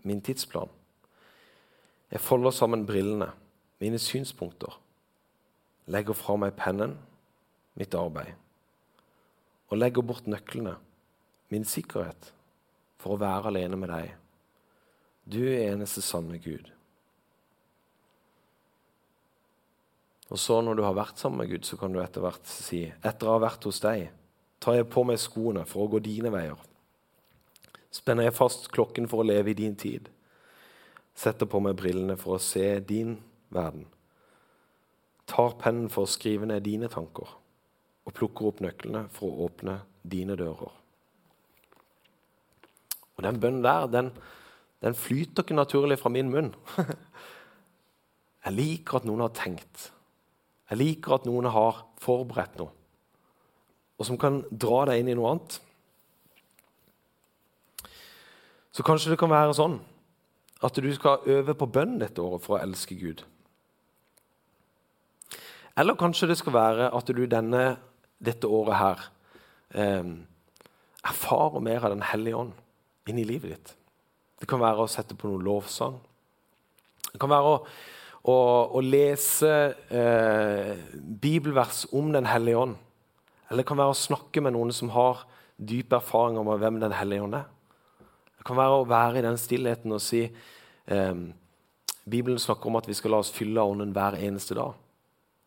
min 0.02 0.20
tidsplan. 0.20 0.70
Jeg 2.10 2.20
folder 2.20 2.50
sammen 2.50 2.86
brillene, 2.86 3.30
mine 3.80 3.98
synspunkter, 4.02 4.74
legger 5.86 6.16
fra 6.18 6.36
meg 6.40 6.56
pennen, 6.58 6.96
mitt 7.78 7.94
arbeid, 7.94 8.34
og 9.70 9.78
legger 9.78 10.04
bort 10.04 10.26
nøklene 10.26 10.74
min 11.50 11.64
sikkerhet 11.66 12.32
for 13.00 13.14
å 13.14 13.20
være 13.22 13.50
alene 13.52 13.78
med 13.78 13.90
deg. 13.92 14.10
Du 15.30 15.40
er 15.46 15.70
eneste 15.70 16.02
sanne 16.02 16.38
Gud. 16.42 16.66
Og 20.30 20.38
så 20.38 20.60
Når 20.62 20.74
du 20.78 20.82
har 20.82 20.94
vært 20.94 21.18
sammen 21.18 21.42
med 21.42 21.50
Gud, 21.50 21.64
så 21.66 21.76
kan 21.76 21.92
du 21.92 21.98
etter 22.02 22.22
hvert 22.22 22.46
si 22.46 22.84
etter 22.86 23.26
å 23.26 23.34
ha 23.34 23.42
vært 23.42 23.66
hos 23.66 23.80
deg, 23.82 24.10
tar 24.62 24.76
jeg 24.78 24.90
på 24.90 25.02
meg 25.06 25.18
skoene 25.18 25.64
for 25.66 25.84
å 25.86 25.90
gå 25.90 26.02
dine 26.04 26.30
veier. 26.30 26.58
Spenner 27.90 28.28
jeg 28.28 28.36
fast 28.38 28.68
klokken 28.74 29.08
for 29.10 29.22
å 29.22 29.26
leve 29.26 29.52
i 29.52 29.58
din 29.58 29.74
tid. 29.78 30.08
Setter 31.16 31.48
på 31.50 31.60
meg 31.62 31.78
brillene 31.78 32.16
for 32.18 32.36
å 32.36 32.42
se 32.42 32.78
din 32.86 33.16
verden. 33.50 33.86
Tar 35.30 35.56
pennen 35.60 35.90
for 35.92 36.06
å 36.06 36.10
skrive 36.10 36.48
ned 36.48 36.64
dine 36.66 36.90
tanker. 36.90 37.36
Og 38.06 38.14
plukker 38.16 38.50
opp 38.50 38.62
nøklene 38.64 39.04
for 39.14 39.30
å 39.30 39.48
åpne 39.48 39.80
dine 40.02 40.36
dører. 40.38 40.72
Og 43.18 43.24
den 43.26 43.40
bønnen 43.42 43.64
der, 43.66 43.88
den, 43.92 44.10
den 44.80 44.96
flyter 44.96 45.44
ikke 45.44 45.58
naturlig 45.58 45.98
fra 46.00 46.12
min 46.12 46.30
munn. 46.32 46.54
Jeg 48.46 48.56
liker 48.56 49.00
at 49.00 49.08
noen 49.08 49.26
har 49.26 49.34
tenkt. 49.36 49.90
Jeg 50.70 50.80
liker 50.80 51.18
at 51.18 51.26
noen 51.28 51.50
har 51.52 51.82
forberedt 52.00 52.54
noe, 52.60 52.70
og 53.98 54.06
som 54.06 54.16
kan 54.16 54.38
dra 54.48 54.84
deg 54.88 55.02
inn 55.02 55.10
i 55.12 55.16
noe 55.18 55.34
annet. 55.34 55.58
Så 58.72 58.86
kanskje 58.86 59.12
det 59.12 59.18
kan 59.20 59.32
være 59.32 59.56
sånn 59.58 59.78
at 60.62 60.76
du 60.76 60.88
skal 60.94 61.24
øve 61.30 61.54
på 61.56 61.68
bønn 61.72 61.98
dette 62.02 62.22
året 62.22 62.44
for 62.44 62.58
å 62.58 62.62
elske 62.62 62.96
Gud. 63.00 63.24
Eller 65.78 65.96
kanskje 65.98 66.28
det 66.30 66.38
skal 66.40 66.54
være 66.54 66.90
at 66.94 67.12
du 67.16 67.22
denne, 67.30 67.78
dette 68.20 68.48
året 68.48 68.76
her 68.76 69.04
eh, 69.72 70.10
erfarer 71.06 71.64
mer 71.64 71.86
av 71.86 71.94
Den 71.94 72.04
hellige 72.04 72.36
ånd 72.36 72.52
inn 73.08 73.18
i 73.18 73.24
livet 73.24 73.54
ditt. 73.54 73.72
Det 74.40 74.48
kan 74.48 74.60
være 74.60 74.84
å 74.84 74.90
sette 74.90 75.16
på 75.16 75.28
noen 75.28 75.44
lovsang. 75.46 75.96
Det 77.10 77.18
kan 77.20 77.32
være 77.32 77.54
å, 77.54 77.56
å, 78.28 78.36
å 78.76 78.82
lese 78.84 79.54
eh, 79.88 80.76
bibelvers 80.94 81.86
om 81.96 82.12
Den 82.12 82.28
hellige 82.28 82.66
ånd. 82.66 82.76
Eller 83.48 83.64
det 83.64 83.70
kan 83.70 83.80
være 83.80 83.96
å 83.96 83.98
snakke 83.98 84.44
med 84.44 84.54
noen 84.54 84.70
som 84.76 84.92
har 84.94 85.24
dyp 85.56 85.96
erfaring 85.96 86.38
om 86.40 86.52
hvem 86.52 86.78
Den 86.82 86.94
hellige 86.96 87.24
ånd 87.24 87.40
er. 87.40 87.48
Det 88.40 88.46
kan 88.48 88.56
være 88.56 88.78
å 88.80 88.88
være 88.88 89.20
i 89.20 89.24
den 89.26 89.36
stillheten 89.36 89.92
og 89.92 90.00
si 90.00 90.22
eh, 90.24 91.18
Bibelen 92.08 92.40
snakker 92.40 92.70
om 92.70 92.78
at 92.78 92.86
vi 92.88 92.96
skal 92.96 93.12
la 93.12 93.18
oss 93.20 93.32
fylle 93.34 93.60
av 93.60 93.74
Ånden 93.74 93.92
hver 93.92 94.16
eneste 94.16 94.56
dag. 94.56 94.78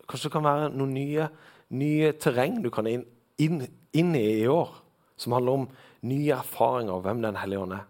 Kanskje 0.06 0.28
det 0.28 0.34
kan 0.36 0.44
være 0.46 0.68
noen 0.70 0.92
nye, 0.94 1.26
nye 1.74 2.12
terreng 2.22 2.60
du 2.62 2.68
kan 2.70 2.86
inn, 2.86 3.02
inn, 3.42 3.64
inn 3.98 4.12
i 4.14 4.22
i 4.44 4.46
år, 4.46 4.70
som 5.18 5.34
handler 5.34 5.58
om 5.58 5.64
nye 6.06 6.36
erfaringer 6.36 6.94
av 6.94 7.02
hvem 7.02 7.24
Den 7.24 7.40
hellige 7.40 7.64
ånd 7.64 7.74
er, 7.80 7.88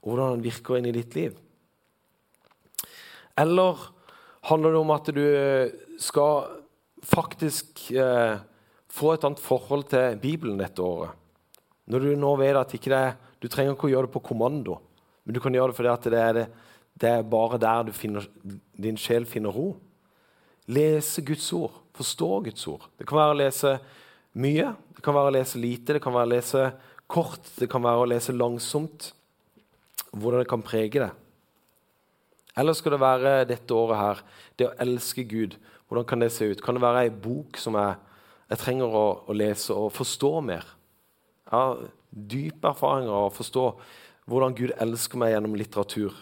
og 0.00 0.12
hvordan 0.12 0.36
den 0.36 0.44
virker 0.46 0.78
inn 0.78 0.86
i 0.92 0.94
ditt 0.94 1.16
liv? 1.18 1.34
Eller 3.40 3.82
handler 4.46 4.76
det 4.76 4.82
om 4.84 4.94
at 4.94 5.10
du 5.16 5.24
eh, 5.26 5.74
skal 5.98 6.46
faktisk 7.02 7.90
eh, 7.98 8.38
få 8.90 9.16
et 9.16 9.26
annet 9.26 9.42
forhold 9.42 9.88
til 9.90 10.20
Bibelen 10.22 10.62
dette 10.62 10.86
året? 10.86 11.18
Når 11.90 12.06
du 12.06 12.14
nå 12.14 12.36
vet 12.38 12.60
at 12.60 12.78
ikke 12.78 12.94
det, 12.94 13.29
du 13.40 13.48
trenger 13.48 13.74
ikke 13.74 13.88
å 13.88 13.92
gjøre 13.94 14.08
det 14.08 14.14
på 14.14 14.24
kommando, 14.30 14.78
men 15.24 15.36
du 15.36 15.40
kan 15.42 15.54
gjøre 15.54 15.72
det 15.72 15.78
fordi 15.78 16.12
det 16.12 16.20
er, 16.20 16.38
det, 16.38 16.46
det 17.00 17.12
er 17.14 17.30
bare 17.32 17.60
der 17.60 17.92
finner, 17.96 18.26
din 18.76 18.98
sjel 19.00 19.26
finner 19.28 19.54
ro. 19.54 19.72
Lese 20.70 21.24
Guds 21.26 21.48
ord, 21.56 21.80
forstå 21.96 22.28
Guds 22.46 22.66
ord. 22.70 22.84
Det 22.98 23.08
kan 23.08 23.18
være 23.18 23.34
å 23.34 23.40
lese 23.40 23.74
mye, 24.38 24.74
det 24.96 25.04
kan 25.04 25.16
være 25.16 25.32
å 25.32 25.36
lese 25.38 25.60
lite, 25.60 25.96
det 25.96 26.02
kan 26.04 26.14
være 26.14 26.28
å 26.28 26.34
lese 26.34 26.66
kort, 27.10 27.48
det 27.58 27.70
kan 27.70 27.82
være 27.84 28.04
å 28.04 28.10
lese 28.12 28.36
langsomt. 28.36 29.10
Hvordan 30.10 30.42
det 30.42 30.50
kan 30.50 30.62
prege 30.66 30.98
deg. 30.98 31.18
Eller 32.58 32.74
skal 32.74 32.96
det 32.96 33.02
være 33.02 33.34
dette 33.48 33.74
året 33.76 34.00
her, 34.00 34.22
det 34.58 34.66
å 34.66 34.76
elske 34.82 35.22
Gud? 35.28 35.54
Hvordan 35.88 36.06
kan 36.06 36.22
det 36.22 36.32
se 36.34 36.48
ut? 36.50 36.62
Kan 36.62 36.76
det 36.76 36.82
være 36.82 37.06
ei 37.06 37.12
bok 37.14 37.58
som 37.58 37.78
jeg, 37.78 37.96
jeg 38.50 38.62
trenger 38.62 38.94
å, 38.94 39.06
å, 39.26 39.36
lese 39.36 39.74
og 39.74 39.92
forstå 39.94 40.32
mer? 40.46 40.66
Ja, 41.50 41.62
dype 42.10 42.72
erfaringer 42.72 43.14
og 43.14 43.34
forstå 43.36 43.66
hvordan 44.30 44.56
Gud 44.58 44.74
elsker 44.78 45.20
meg 45.20 45.34
gjennom 45.34 45.56
litteratur. 45.58 46.14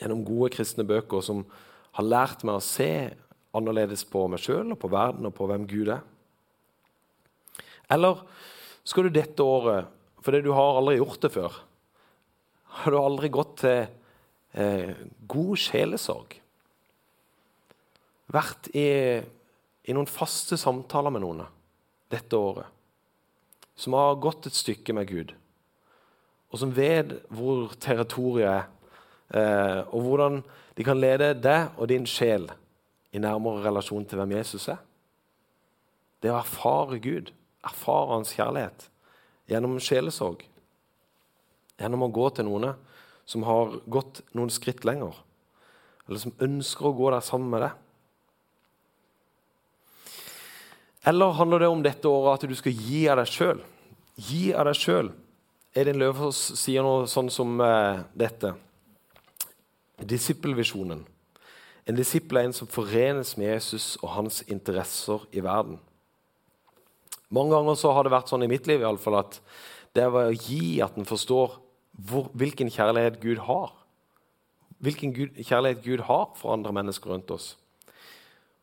gjennom 0.00 0.24
gode 0.26 0.50
kristne 0.50 0.82
bøker 0.82 1.22
som 1.22 1.44
har 1.94 2.04
lært 2.04 2.42
meg 2.42 2.56
å 2.58 2.64
se 2.64 3.12
annerledes 3.54 4.02
på 4.08 4.24
meg 4.32 4.40
sjøl 4.42 4.72
og 4.72 4.80
på 4.80 4.90
verden 4.90 5.28
og 5.28 5.34
på 5.36 5.46
hvem 5.46 5.66
Gud 5.68 5.92
er? 5.94 6.00
Eller 7.92 8.24
skal 8.84 9.06
du 9.06 9.14
dette 9.14 9.44
året, 9.44 9.86
fordi 10.24 10.40
du 10.42 10.50
har 10.56 10.80
aldri 10.80 10.96
gjort 10.96 11.22
det 11.22 11.32
før, 11.36 11.58
har 12.82 12.92
du 12.92 12.98
aldri 12.98 13.28
gått 13.32 13.58
til 13.62 13.82
eh, 14.56 14.94
god 15.28 15.60
sjelesorg? 15.60 16.38
Vært 18.32 18.70
i, 18.72 18.88
i 19.84 19.94
noen 19.94 20.08
faste 20.08 20.56
samtaler 20.56 21.12
med 21.12 21.22
noen 21.22 21.44
dette 22.10 22.38
året? 22.38 22.81
Som 23.76 23.96
har 23.96 24.20
gått 24.20 24.46
et 24.46 24.56
stykke 24.56 24.94
med 24.94 25.08
Gud, 25.08 25.32
og 26.52 26.60
som 26.60 26.74
vet 26.76 27.14
hvor 27.32 27.72
territoriet 27.80 28.48
er, 28.50 28.66
eh, 29.32 29.80
og 29.88 30.04
hvordan 30.04 30.42
de 30.76 30.84
kan 30.84 31.00
lede 31.00 31.32
deg 31.40 31.72
og 31.76 31.88
din 31.88 32.04
sjel 32.08 32.50
i 33.12 33.20
nærmere 33.20 33.64
relasjon 33.64 34.04
til 34.08 34.20
hvem 34.20 34.36
Jesus 34.36 34.68
er. 34.72 34.80
Det 36.22 36.30
å 36.30 36.38
erfare 36.38 37.00
Gud, 37.02 37.32
erfare 37.64 38.14
Hans 38.14 38.34
kjærlighet 38.36 38.88
gjennom 39.50 39.80
sjelesorg. 39.82 40.44
Gjennom 41.80 42.06
å 42.06 42.12
gå 42.14 42.28
til 42.36 42.46
noen 42.48 42.72
som 43.28 43.44
har 43.46 43.78
gått 43.90 44.22
noen 44.36 44.52
skritt 44.52 44.84
lenger, 44.86 45.16
eller 46.06 46.20
som 46.20 46.36
ønsker 46.42 46.88
å 46.88 46.96
gå 46.96 47.10
der 47.14 47.24
sammen 47.24 47.52
med 47.52 47.64
deg. 47.64 47.81
Eller 51.04 51.34
handler 51.34 51.58
det 51.58 51.68
om 51.68 51.82
dette 51.82 52.08
året 52.08 52.44
at 52.44 52.50
du 52.50 52.54
skal 52.54 52.72
gi 52.72 53.06
av 53.10 53.18
deg 53.18 53.30
sjøl? 53.30 53.62
Gi 54.22 54.52
av 54.54 54.68
deg 54.68 54.78
sjøl. 54.78 55.10
Edin 55.74 55.98
Løvaas 55.98 56.38
sier 56.60 56.84
noe 56.84 57.08
sånn 57.10 57.30
som 57.32 57.56
uh, 57.58 58.04
dette. 58.14 58.52
Disippelvisjonen. 59.98 61.00
En 61.88 61.98
disippel 61.98 62.38
er 62.38 62.46
en 62.46 62.54
som 62.54 62.70
forenes 62.70 63.34
med 63.40 63.50
Jesus 63.50 63.96
og 64.02 64.12
hans 64.14 64.42
interesser 64.46 65.24
i 65.34 65.42
verden. 65.42 65.80
Mange 67.32 67.56
ganger 67.56 67.78
så 67.80 67.90
har 67.96 68.06
det 68.06 68.12
vært 68.12 68.30
sånn 68.30 68.44
i 68.46 68.50
mitt 68.50 68.68
liv 68.70 68.84
i 68.84 68.86
alle 68.86 69.02
fall, 69.02 69.18
at 69.18 69.40
det 69.96 70.04
er 70.04 70.14
å 70.14 70.28
gi 70.30 70.78
at 70.84 70.94
en 71.00 71.08
forstår 71.08 71.56
hvor, 72.06 72.28
hvilken 72.38 72.70
kjærlighet 72.70 73.18
Gud 73.24 73.42
har. 73.48 73.72
Hvilken 74.82 75.14
Gud, 75.16 75.40
kjærlighet 75.40 75.82
Gud 75.82 76.04
har 76.06 76.30
for 76.38 76.54
andre 76.54 76.72
mennesker 76.76 77.10
rundt 77.10 77.30
oss. 77.34 77.54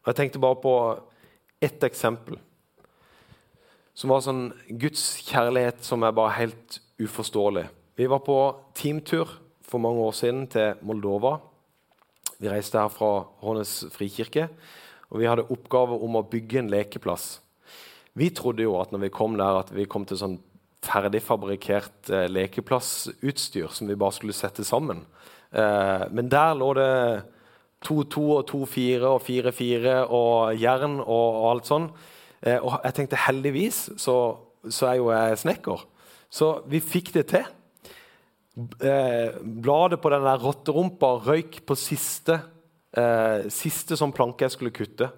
Og 0.04 0.14
Jeg 0.14 0.20
tenkte 0.22 0.42
bare 0.44 0.62
på 0.62 0.74
ett 1.62 1.84
eksempel 1.84 2.40
som 4.00 4.14
var 4.14 4.24
sånn 4.24 4.46
Guds 4.80 5.20
kjærlighet 5.28 5.84
som 5.84 6.06
er 6.08 6.16
bare 6.16 6.38
helt 6.38 6.80
uforståelig. 7.04 7.66
Vi 8.00 8.08
var 8.08 8.22
på 8.24 8.38
teamtur 8.80 9.28
for 9.68 9.84
mange 9.84 10.06
år 10.08 10.16
siden 10.16 10.46
til 10.52 10.80
Moldova. 10.88 11.36
Vi 12.40 12.48
reiste 12.48 12.80
her 12.80 12.92
fra 12.94 13.26
Hånes 13.44 13.82
frikirke, 13.92 14.48
og 15.12 15.20
vi 15.20 15.28
hadde 15.28 15.50
oppgave 15.52 15.98
om 16.00 16.16
å 16.16 16.24
bygge 16.32 16.62
en 16.62 16.72
lekeplass. 16.72 17.42
Vi 18.16 18.30
trodde 18.36 18.64
jo 18.64 18.78
at 18.80 18.94
når 18.94 19.04
vi 19.04 19.12
kom 19.16 19.36
der, 19.40 19.60
at 19.66 19.74
vi 19.76 19.88
kom 19.90 20.08
til 20.08 20.20
sånn 20.22 20.40
ferdigfabrikkert 20.86 22.12
eh, 22.16 22.30
lekeplassutstyr 22.32 23.68
som 23.76 23.90
vi 23.90 24.00
bare 24.00 24.16
skulle 24.16 24.36
sette 24.38 24.64
sammen. 24.64 25.04
Eh, 25.52 26.08
men 26.16 26.32
der 26.32 26.56
lå 26.56 26.72
det 26.80 26.94
2-2 27.86 28.24
og 28.36 28.42
2-4 28.50 29.08
og 29.08 29.22
4-4 29.24 29.96
og 30.16 30.60
jern 30.60 31.00
og, 31.00 31.28
og, 31.28 31.46
alt 31.54 31.70
sånn. 31.70 31.88
Eh, 32.42 32.60
og 32.60 32.80
jeg 32.84 32.98
tenkte 32.98 33.24
heldigvis 33.28 33.86
så, 34.00 34.18
så 34.68 34.92
er 34.92 35.00
jo 35.00 35.14
jeg 35.14 35.40
snekker. 35.46 35.86
Så 36.30 36.52
vi 36.70 36.82
fikk 36.84 37.14
det 37.16 37.26
til 37.32 37.48
eh, 38.84 39.40
bladet 39.40 40.02
på 40.02 40.12
den 40.14 40.28
der 40.28 40.44
rotterumpa 40.44 41.16
røyk 41.26 41.62
på 41.66 41.78
siste, 41.80 42.42
eh, 42.98 43.48
siste 43.54 43.98
sånn 44.00 44.16
planke 44.16 44.46
jeg 44.46 44.58
skulle 44.58 44.76
kutte. 44.76 45.10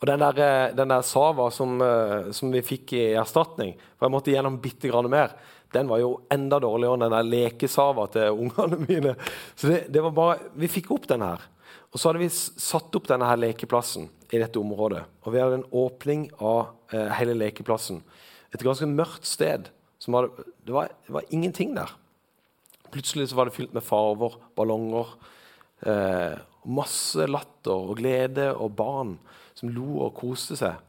Og 0.00 0.08
den 0.10 0.20
der, 0.20 0.38
eh, 0.42 0.74
den 0.76 0.88
der 0.92 1.02
sava 1.02 1.50
som, 1.50 1.80
eh, 1.80 2.30
som, 2.32 2.52
vi 2.52 2.60
fikk 2.60 2.92
i 2.92 3.14
erstatning, 3.16 3.74
for 3.96 4.06
jeg 4.06 4.12
måtte 4.12 4.32
gjennom 4.34 4.60
bitte 4.60 4.90
grann 4.90 5.08
mer, 5.08 5.32
den 5.74 5.90
var 5.90 6.00
jo 6.00 6.12
enda 6.32 6.60
dårligere 6.62 6.96
enn 6.96 7.04
den 7.06 7.16
der 7.16 7.26
lekesava 7.26 8.06
til 8.14 8.44
ungene 8.44 8.78
mine. 8.84 9.16
Så 9.58 9.72
det, 9.72 9.80
det 9.94 10.02
var 10.04 10.14
bare, 10.14 10.52
Vi 10.54 10.70
fikk 10.70 10.92
opp 10.94 11.08
den 11.10 11.24
her. 11.26 11.42
Og 11.94 12.00
så 12.00 12.08
hadde 12.08 12.24
vi 12.24 12.30
satt 12.30 12.96
opp 12.98 13.06
denne 13.06 13.26
her 13.28 13.38
lekeplassen 13.38 14.08
i 14.34 14.40
dette 14.42 14.58
området. 14.58 15.04
Og 15.22 15.34
vi 15.34 15.42
hadde 15.42 15.60
en 15.60 15.68
åpning 15.78 16.24
av 16.42 16.72
eh, 16.90 17.10
hele 17.20 17.36
lekeplassen. 17.38 18.00
Et 18.54 18.62
ganske 18.62 18.88
mørkt 18.90 19.28
sted. 19.30 19.68
Hadde, 20.04 20.46
det, 20.66 20.74
var, 20.74 20.90
det, 21.06 21.14
var, 21.14 21.28
ingenting 21.30 21.76
der. 21.76 21.92
Plutselig 22.94 23.30
så 23.30 23.38
var 23.38 23.48
det 23.48 23.54
fylt 23.54 23.74
med 23.74 23.86
farver, 23.86 24.34
ballonger. 24.58 25.14
Eh, 25.86 26.34
masse 26.64 27.28
latter 27.30 27.74
og 27.74 27.98
glede 28.00 28.50
og 28.52 28.74
barn 28.74 29.14
som 29.54 29.70
lo 29.70 30.00
og 30.08 30.16
koste 30.18 30.58
seg. 30.58 30.82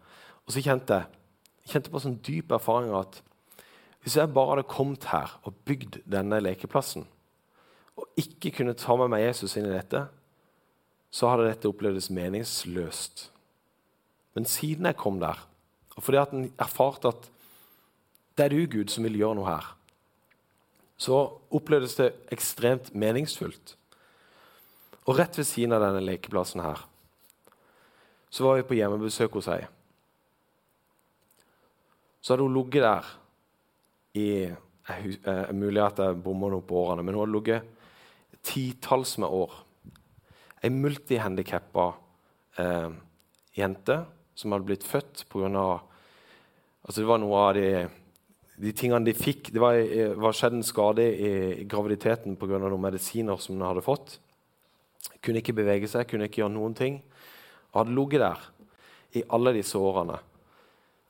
Og 0.45 0.53
så 0.53 0.63
kjente 0.65 0.99
jeg, 0.99 1.21
kjente 1.69 1.93
på 1.93 2.01
sånn 2.01 2.19
dyp 2.25 2.53
erfaring 2.57 2.93
at 2.97 3.21
hvis 4.05 4.19
jeg 4.19 4.29
bare 4.29 4.51
hadde 4.53 4.69
kommet 4.69 5.07
her 5.09 5.31
og 5.49 5.55
bygd 5.65 5.95
denne 6.05 6.37
lekeplassen, 6.37 7.07
og 7.97 8.19
ikke 8.21 8.51
kunne 8.59 8.75
ta 8.77 8.93
med 8.99 9.09
meg 9.09 9.23
Jesus 9.23 9.55
inn 9.57 9.65
i 9.65 9.73
dette, 9.73 10.03
så 11.09 11.31
hadde 11.31 11.47
dette 11.47 11.71
opplevdes 11.71 12.11
meningsløst. 12.13 13.23
Men 14.37 14.45
siden 14.45 14.85
jeg 14.85 14.99
kom 14.99 15.17
der, 15.23 15.41
og 15.95 16.05
fordi 16.05 16.21
at 16.21 16.37
en 16.37 16.45
erfarte 16.61 17.09
at 17.15 17.25
det 18.37 18.45
er 18.45 18.53
du, 18.53 18.61
Gud, 18.69 18.93
som 18.93 19.09
vil 19.09 19.17
gjøre 19.17 19.39
noe 19.39 19.49
her, 19.49 19.73
så 21.01 21.23
opplevdes 21.49 21.97
det 21.97 22.11
ekstremt 22.35 22.93
meningsfullt. 22.93 23.73
Og 25.09 25.17
rett 25.17 25.41
ved 25.41 25.49
siden 25.49 25.73
av 25.73 25.81
denne 25.81 26.05
lekeplassen 26.05 26.61
her 26.61 26.85
så 28.29 28.43
var 28.45 28.57
vi 28.59 28.69
på 28.69 28.77
hjemmebesøk 28.77 29.33
hos 29.39 29.47
ei. 29.49 29.63
Så 32.21 32.35
hadde 32.35 32.45
hun 32.45 32.57
ligget 32.61 32.83
der 32.85 33.15
i 34.15 34.27
eh, 34.45 35.51
Mulig 35.55 35.81
at 35.83 36.01
jeg 36.03 36.21
bommer 36.23 36.53
noe 36.53 36.65
på 36.65 36.77
årene, 36.85 37.03
men 37.03 37.15
hun 37.15 37.25
hadde 37.25 37.35
ligget 37.35 37.71
titalls 38.45 39.15
med 39.21 39.33
år. 39.33 39.53
Ei 40.63 40.71
multihandikappa 40.73 41.89
eh, 42.61 42.89
jente 43.57 43.99
som 44.37 44.53
hadde 44.53 44.67
blitt 44.69 44.85
født 44.87 45.25
pga. 45.31 45.67
Altså 46.85 47.01
det 47.01 47.09
var 47.09 47.21
noe 47.23 47.45
av 47.49 47.53
de 47.57 47.69
de 48.55 48.71
tingene 48.71 49.03
de 49.03 49.11
fikk 49.15 49.49
Det 49.51 49.59
var, 49.59 49.75
var 50.15 50.35
skjedd 50.35 50.53
en 50.55 50.63
skade 50.63 51.03
i, 51.03 51.31
i 51.61 51.65
graviditeten 51.67 52.37
pga. 52.39 52.59
noen 52.61 52.81
medisiner 52.81 53.39
som 53.41 53.57
hun 53.57 53.67
hadde 53.67 53.83
fått. 53.83 54.19
Kunne 55.19 55.41
ikke 55.41 55.57
bevege 55.57 55.89
seg, 55.91 56.07
kunne 56.07 56.29
ikke 56.29 56.43
gjøre 56.43 56.55
noen 56.55 56.75
ting. 56.77 57.01
Og 57.73 57.81
hadde 57.81 57.95
ligget 57.97 58.23
der 58.23 58.45
i 59.19 59.23
alle 59.35 59.53
disse 59.55 59.79
årene. 59.79 60.19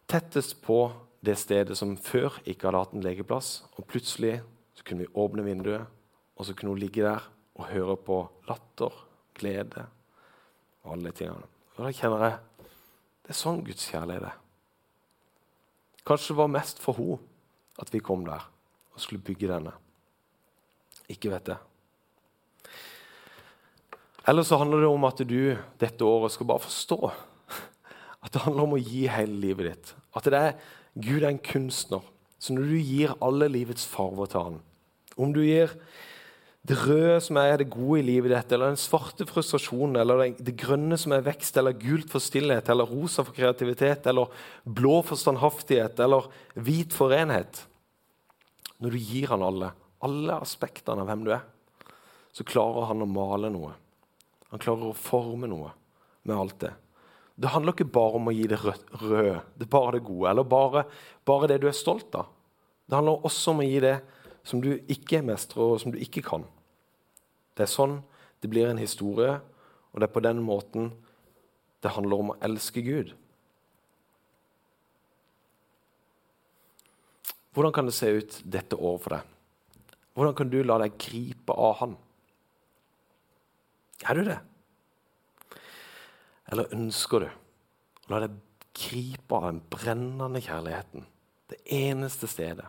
Tettest 0.10 0.58
på 0.66 0.88
det 1.26 1.38
stedet 1.42 1.78
som 1.78 1.96
før 1.98 2.38
ikke 2.46 2.70
hadde 2.70 2.82
hatt 2.84 2.96
en 2.96 3.06
legeplass. 3.06 3.64
Og 3.76 3.88
plutselig 3.90 4.40
så 4.76 4.86
kunne 4.86 5.06
vi 5.06 5.14
åpne 5.14 5.46
vinduet, 5.46 5.86
og 6.36 6.48
så 6.48 6.56
kunne 6.56 6.76
hun 6.76 6.82
ligge 6.82 7.06
der 7.06 7.26
og 7.56 7.70
høre 7.72 7.96
på 7.98 8.20
latter, 8.50 8.94
glede 9.36 9.86
og 10.84 10.96
alle 10.96 11.10
de 11.12 11.18
tingene. 11.18 11.48
Og 11.76 11.86
da 11.86 11.94
kjenner 11.96 12.28
jeg 12.28 12.42
det 13.26 13.34
er 13.34 13.38
sånn 13.40 13.64
Guds 13.66 13.88
kjærlighet 13.90 14.28
er. 14.30 14.42
Kanskje 16.06 16.36
det 16.36 16.38
var 16.38 16.52
mest 16.54 16.82
for 16.84 17.00
henne 17.00 17.18
at 17.82 17.90
vi 17.92 18.04
kom 18.06 18.22
der 18.28 18.44
og 18.94 19.02
skulle 19.02 19.26
bygge 19.26 19.50
denne. 19.50 19.74
Ikke 21.12 21.32
vet 21.34 21.50
jeg. 21.50 21.58
Eller 24.30 24.46
så 24.46 24.60
handler 24.62 24.86
det 24.86 24.92
om 24.94 25.08
at 25.10 25.22
du 25.26 25.40
dette 25.82 26.06
året 26.06 26.34
skal 26.34 26.50
bare 26.50 26.64
forstå 26.64 27.00
at 28.24 28.32
det 28.34 28.44
handler 28.46 28.68
om 28.68 28.78
å 28.78 28.82
gi 28.82 29.04
hele 29.10 29.42
livet 29.42 29.72
ditt. 29.72 29.92
At 30.16 30.30
det 30.30 30.40
er 30.40 30.56
Gud 30.96 31.24
er 31.24 31.32
en 31.34 31.44
kunstner. 31.44 32.04
Så 32.40 32.56
når 32.56 32.70
du 32.72 32.76
gir 32.80 33.16
alle 33.24 33.50
livets 33.52 33.88
farver 33.90 34.30
til 34.32 34.50
han, 34.50 34.60
om 35.16 35.32
du 35.36 35.42
gir 35.44 35.72
det 36.66 36.78
røde 36.82 37.20
som 37.22 37.38
er 37.38 37.60
det 37.62 37.68
gode 37.70 38.00
i 38.02 38.06
livet 38.08 38.32
ditt, 38.34 38.54
eller 38.56 38.72
den 38.72 38.80
svarte 38.82 39.28
frustrasjonen, 39.30 40.00
eller 40.02 40.32
det 40.34 40.56
grønne 40.58 40.98
som 40.98 41.14
er 41.14 41.26
vekst, 41.28 41.60
eller 41.62 41.78
gult 41.78 42.10
for 42.10 42.24
stillhet, 42.24 42.72
eller 42.74 42.90
rosa 42.90 43.22
for 43.22 43.38
kreativitet, 43.38 44.08
eller 44.10 44.32
blå 44.66 44.96
for 45.06 45.20
standhaftighet, 45.20 46.02
eller 46.02 46.30
hvit 46.58 46.96
for 46.96 47.14
renhet 47.14 47.62
Når 48.82 48.92
du 48.92 48.98
gir 48.98 49.30
han 49.32 49.46
alle, 49.46 49.70
alle 50.04 50.40
aspektene 50.42 51.06
av 51.06 51.08
hvem 51.12 51.28
du 51.28 51.30
er, 51.38 51.46
så 52.36 52.44
klarer 52.44 52.90
han 52.90 53.06
å 53.06 53.08
male 53.08 53.52
noe. 53.54 53.72
Han 54.52 54.60
klarer 54.62 54.90
å 54.90 54.98
forme 54.98 55.48
noe 55.48 55.70
med 56.26 56.36
alt 56.36 56.58
det. 56.66 56.74
Det 57.36 57.52
handler 57.52 57.76
ikke 57.76 57.92
bare 57.92 58.20
om 58.20 58.30
å 58.32 58.34
gi 58.34 58.46
det 58.48 58.62
røde, 58.64 59.40
det 59.60 59.66
er 59.66 59.72
bare 59.72 59.98
det 59.98 60.06
gode, 60.08 60.30
eller 60.32 60.48
bare, 60.48 60.86
bare 61.28 61.50
det 61.52 61.60
du 61.64 61.68
er 61.68 61.76
stolt 61.76 62.16
av. 62.16 62.30
Det 62.88 62.96
handler 62.96 63.26
også 63.28 63.52
om 63.52 63.60
å 63.60 63.66
gi 63.68 63.82
det 63.84 63.98
som 64.46 64.62
du 64.64 64.72
ikke 64.92 65.24
mestrer, 65.26 65.74
og 65.74 65.82
som 65.82 65.92
du 65.92 66.00
ikke 66.00 66.24
kan. 66.24 66.46
Det 67.58 67.66
er 67.66 67.72
sånn 67.72 68.00
det 68.44 68.52
blir 68.52 68.70
en 68.70 68.80
historie, 68.80 69.40
og 69.92 70.00
det 70.00 70.08
er 70.08 70.16
på 70.16 70.24
den 70.24 70.42
måten 70.46 70.92
det 71.84 71.94
handler 71.96 72.22
om 72.22 72.34
å 72.34 72.40
elske 72.46 72.84
Gud. 72.86 73.12
Hvordan 77.56 77.76
kan 77.76 77.88
det 77.88 77.96
se 77.96 78.10
ut 78.12 78.42
dette 78.44 78.76
året 78.76 79.04
for 79.04 79.16
deg? 79.16 79.32
Hvordan 80.16 80.36
kan 80.36 80.52
du 80.52 80.60
la 80.64 80.80
deg 80.82 80.98
gripe 81.00 81.56
av 81.56 81.80
Han? 81.82 81.96
Er 84.04 84.20
du 84.20 84.28
det? 84.28 84.40
Eller 86.52 86.72
ønsker 86.76 87.26
du 87.26 87.30
å 87.30 88.14
la 88.14 88.22
deg 88.26 88.38
gripe 88.76 89.38
av 89.38 89.48
den 89.50 89.62
brennende 89.72 90.42
kjærligheten? 90.44 91.06
Det 91.50 91.62
eneste 91.72 92.30
stedet 92.30 92.68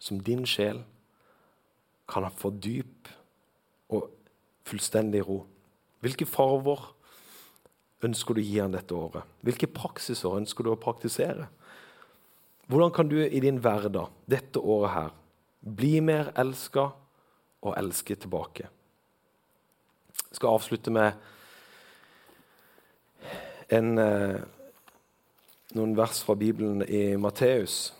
som 0.00 0.20
din 0.24 0.46
sjel 0.48 0.82
kan 2.10 2.24
ha 2.26 2.32
for 2.32 2.56
dyp 2.56 3.10
og 3.92 4.08
fullstendig 4.68 5.22
ro. 5.26 5.42
Hvilke 6.00 6.26
farver 6.28 6.88
ønsker 8.06 8.36
du 8.36 8.40
å 8.40 8.46
gi 8.46 8.60
han 8.62 8.74
dette 8.74 8.96
året? 8.96 9.28
Hvilke 9.44 9.68
praksiser 9.70 10.36
ønsker 10.40 10.64
du 10.64 10.72
å 10.72 10.80
praktisere? 10.80 11.50
Hvordan 12.70 12.94
kan 12.94 13.10
du 13.10 13.18
i 13.20 13.42
din 13.42 13.60
hverdag 13.60 14.12
dette 14.30 14.62
året 14.62 14.94
her 14.94 15.14
bli 15.60 15.98
mer 16.04 16.30
elska 16.38 16.86
og 17.60 17.76
elske 17.76 18.16
tilbake? 18.16 18.68
Jeg 20.30 20.38
skal 20.38 20.54
avslutte 20.54 20.92
med 20.94 21.18
en, 23.70 23.98
eh, 23.98 24.40
noen 25.74 25.96
vers 25.96 26.22
fra 26.26 26.34
Bibelen 26.34 26.82
i 26.82 27.16
Matteus. 27.16 27.92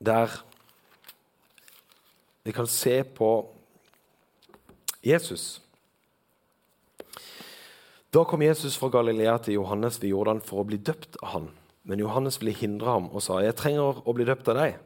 Der 0.00 0.30
vi 2.42 2.52
kan 2.52 2.66
se 2.66 3.04
på 3.04 3.48
Jesus. 5.04 5.60
Da 8.10 8.24
kom 8.24 8.42
Jesus 8.42 8.76
fra 8.76 8.88
Galilea 8.88 9.38
til 9.38 9.54
Johannes 9.54 10.02
ved 10.02 10.10
Jordan 10.10 10.40
for 10.40 10.62
å 10.62 10.66
bli 10.66 10.76
døpt 10.76 11.16
av 11.22 11.28
han. 11.28 11.50
Men 11.84 12.02
Johannes 12.02 12.40
ville 12.40 12.52
hindre 12.52 12.90
ham 12.90 13.08
og 13.10 13.22
sa, 13.22 13.40
'Jeg 13.40 13.56
trenger 13.56 14.02
å 14.06 14.14
bli 14.14 14.24
døpt 14.24 14.48
av 14.48 14.56
deg.' 14.56 14.78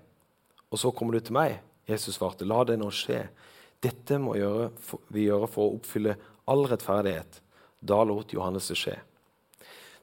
Og 0.70 0.78
så 0.78 0.90
kommer 0.90 1.12
du 1.12 1.20
til 1.20 1.32
meg. 1.32 1.60
Jesus 1.88 2.16
svarte, 2.16 2.44
'La 2.44 2.64
det 2.64 2.78
nå 2.78 2.90
skje.' 2.90 3.28
Dette 3.82 4.18
må 4.18 4.32
vi 5.10 5.26
gjøre 5.26 5.48
for 5.48 5.70
å 5.70 5.74
oppfylle 5.76 6.16
all 6.48 6.66
rettferdighet. 6.66 7.40
Da 7.86 8.02
lot 8.04 8.32
Johannes 8.34 8.68
det 8.72 8.78
skje. 8.80 8.96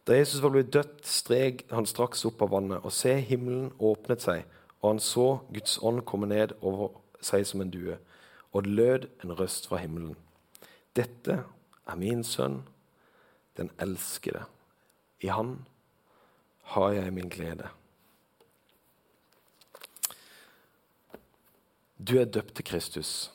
Da 0.08 0.18
Jesus 0.18 0.42
var 0.44 0.52
blitt 0.52 0.74
dødt, 0.76 1.06
streg 1.08 1.64
han 1.72 1.88
straks 1.88 2.26
opp 2.28 2.42
av 2.44 2.52
vannet, 2.52 2.84
og 2.84 2.92
se, 2.92 3.16
himmelen 3.24 3.72
åpnet 3.80 4.24
seg, 4.24 4.44
og 4.82 4.90
han 4.94 5.04
så 5.04 5.28
Guds 5.54 5.78
ånd 5.80 6.04
komme 6.08 6.28
ned 6.32 6.56
over 6.62 6.98
seg 7.24 7.46
som 7.48 7.64
en 7.64 7.72
due, 7.72 7.96
og 8.52 8.66
det 8.66 8.76
lød 8.80 9.08
en 9.24 9.36
røst 9.40 9.70
fra 9.72 9.80
himmelen. 9.80 10.18
Dette 10.96 11.40
er 11.88 12.00
min 12.00 12.24
sønn, 12.28 12.62
den 13.58 13.72
elskede. 13.82 14.44
I 15.24 15.32
han 15.32 15.56
har 16.76 16.92
jeg 16.98 17.14
min 17.14 17.32
glede. 17.32 17.70
Du 21.98 22.18
er 22.20 22.26
døpt 22.26 22.56
til 22.56 22.66
Kristus. 22.66 23.32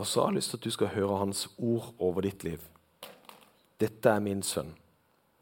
Og 0.00 0.06
så 0.08 0.22
har 0.22 0.30
jeg 0.30 0.40
lyst 0.40 0.54
til 0.54 0.60
at 0.60 0.64
du 0.64 0.72
skal 0.72 0.92
høre 0.94 1.20
hans 1.20 1.44
ord 1.58 1.90
over 2.00 2.24
ditt 2.24 2.44
liv. 2.46 2.62
Dette 3.80 4.08
er 4.08 4.22
min 4.24 4.40
sønn. 4.44 4.72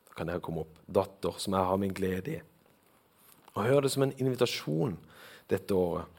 Da 0.09 0.18
kan 0.18 0.31
dere 0.31 0.42
komme 0.42 0.64
opp. 0.64 0.81
Datter, 0.90 1.38
som 1.38 1.55
jeg 1.55 1.71
har 1.71 1.79
min 1.79 1.94
glede 1.94 2.38
i. 2.38 2.40
Og 3.55 3.66
hør 3.66 3.87
det 3.87 3.92
som 3.94 4.03
en 4.07 4.16
invitasjon 4.18 4.97
dette 5.51 5.75
året 5.75 6.14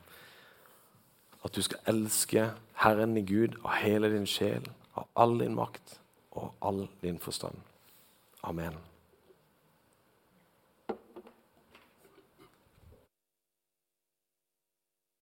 at 1.46 1.56
du 1.56 1.62
skal 1.64 1.84
elske 1.88 2.50
Herren 2.84 3.16
i 3.20 3.24
Gud 3.24 3.56
av 3.64 3.80
hele 3.80 4.12
din 4.12 4.28
sjel, 4.28 4.66
av 5.00 5.08
all 5.16 5.38
din 5.40 5.56
makt 5.56 6.00
og 6.36 6.52
all 6.60 6.86
din 7.04 7.20
forstand. 7.20 7.56
Amen. 8.44 8.76